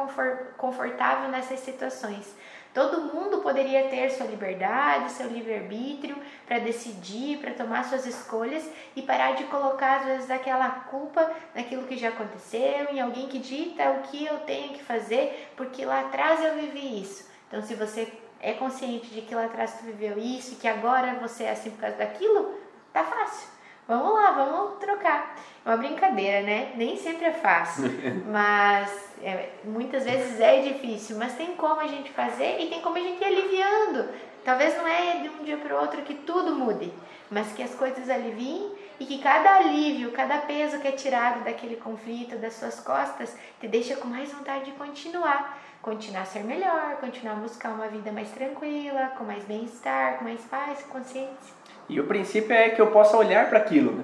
[0.57, 2.36] confortável nessas situações.
[2.74, 6.17] Todo mundo poderia ter sua liberdade, seu livre-arbítrio
[6.47, 11.86] para decidir, para tomar suas escolhas e parar de colocar, às vezes, aquela culpa naquilo
[11.86, 16.01] que já aconteceu, em alguém que dita o que eu tenho que fazer, porque lá
[16.01, 17.30] atrás eu vivi isso.
[17.47, 21.13] Então, se você é consciente de que lá atrás tu viveu isso e que agora
[21.21, 22.57] você é assim por causa daquilo,
[22.91, 23.52] tá fácil.
[23.93, 25.35] Vamos lá, vamos trocar.
[25.63, 26.71] É uma brincadeira, né?
[26.75, 27.91] Nem sempre é fácil,
[28.25, 28.89] mas
[29.21, 33.01] é, muitas vezes é difícil, mas tem como a gente fazer e tem como a
[33.01, 34.09] gente ir aliviando.
[34.43, 36.91] Talvez não é de um dia para o outro que tudo mude,
[37.29, 38.71] mas que as coisas aliviem
[39.03, 43.67] e que cada alívio, cada peso que é tirado daquele conflito, das suas costas, te
[43.67, 45.59] deixa com mais vontade de continuar.
[45.81, 50.23] Continuar a ser melhor, continuar a buscar uma vida mais tranquila, com mais bem-estar, com
[50.23, 51.53] mais paz, consciência.
[51.89, 53.91] E o princípio é que eu possa olhar para aquilo.
[53.91, 54.03] Né?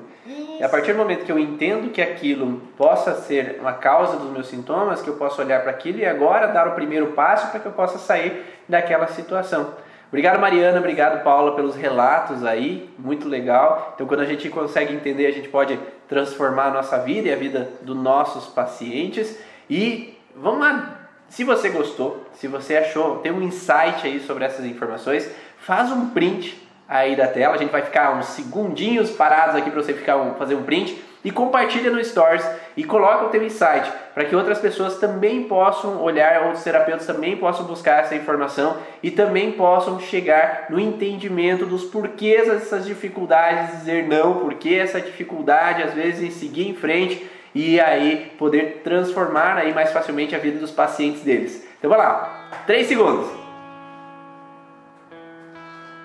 [0.59, 4.29] E a partir do momento que eu entendo que aquilo possa ser uma causa dos
[4.31, 7.61] meus sintomas, que eu possa olhar para aquilo e agora dar o primeiro passo para
[7.61, 9.73] que eu possa sair daquela situação.
[10.09, 10.79] Obrigado, Mariana.
[10.79, 12.89] Obrigado, Paula, pelos relatos aí.
[12.97, 13.93] Muito legal.
[13.93, 17.35] Então, quando a gente consegue entender, a gente pode transformar a nossa vida e a
[17.35, 19.39] vida dos nossos pacientes.
[19.69, 20.95] E vamos lá.
[21.29, 25.29] Se você gostou, se você achou, tem um insight aí sobre essas informações,
[25.59, 27.53] faz um print aí da tela.
[27.53, 30.99] A gente vai ficar uns segundinhos parados aqui para você ficar um, fazer um print
[31.23, 32.43] e compartilha no Stories
[32.79, 37.35] e coloca o teu insight para que outras pessoas também possam olhar, outros terapeutas também
[37.35, 44.07] possam buscar essa informação e também possam chegar no entendimento dos porquês dessas dificuldades, dizer
[44.07, 49.73] não, porque essa dificuldade às vezes em seguir em frente e aí poder transformar aí
[49.73, 51.67] mais facilmente a vida dos pacientes deles.
[51.77, 53.29] Então vai lá, 3 segundos.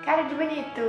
[0.03, 0.81] Cara de bonito!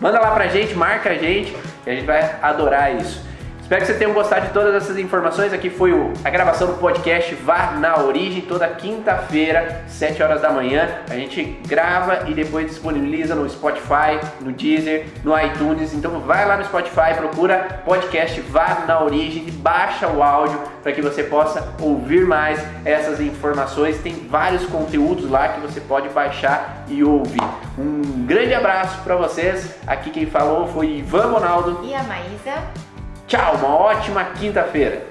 [0.00, 3.29] Manda lá pra gente, marca a gente e a gente vai adorar isso.
[3.70, 5.52] Espero que vocês tenham gostado de todas essas informações.
[5.52, 5.92] Aqui foi
[6.24, 10.88] a gravação do podcast Vá na Origem, toda quinta-feira, 7 horas da manhã.
[11.08, 15.94] A gente grava e depois disponibiliza no Spotify, no Deezer, no iTunes.
[15.94, 20.90] Então vai lá no Spotify, procura podcast Vá na Origem e baixa o áudio para
[20.90, 23.98] que você possa ouvir mais essas informações.
[23.98, 27.40] Tem vários conteúdos lá que você pode baixar e ouvir.
[27.78, 29.76] Um grande abraço para vocês.
[29.86, 32.89] Aqui quem falou foi Ivan Ronaldo e a Maísa.
[33.30, 35.04] Tchau, uma ótima quinta-feira.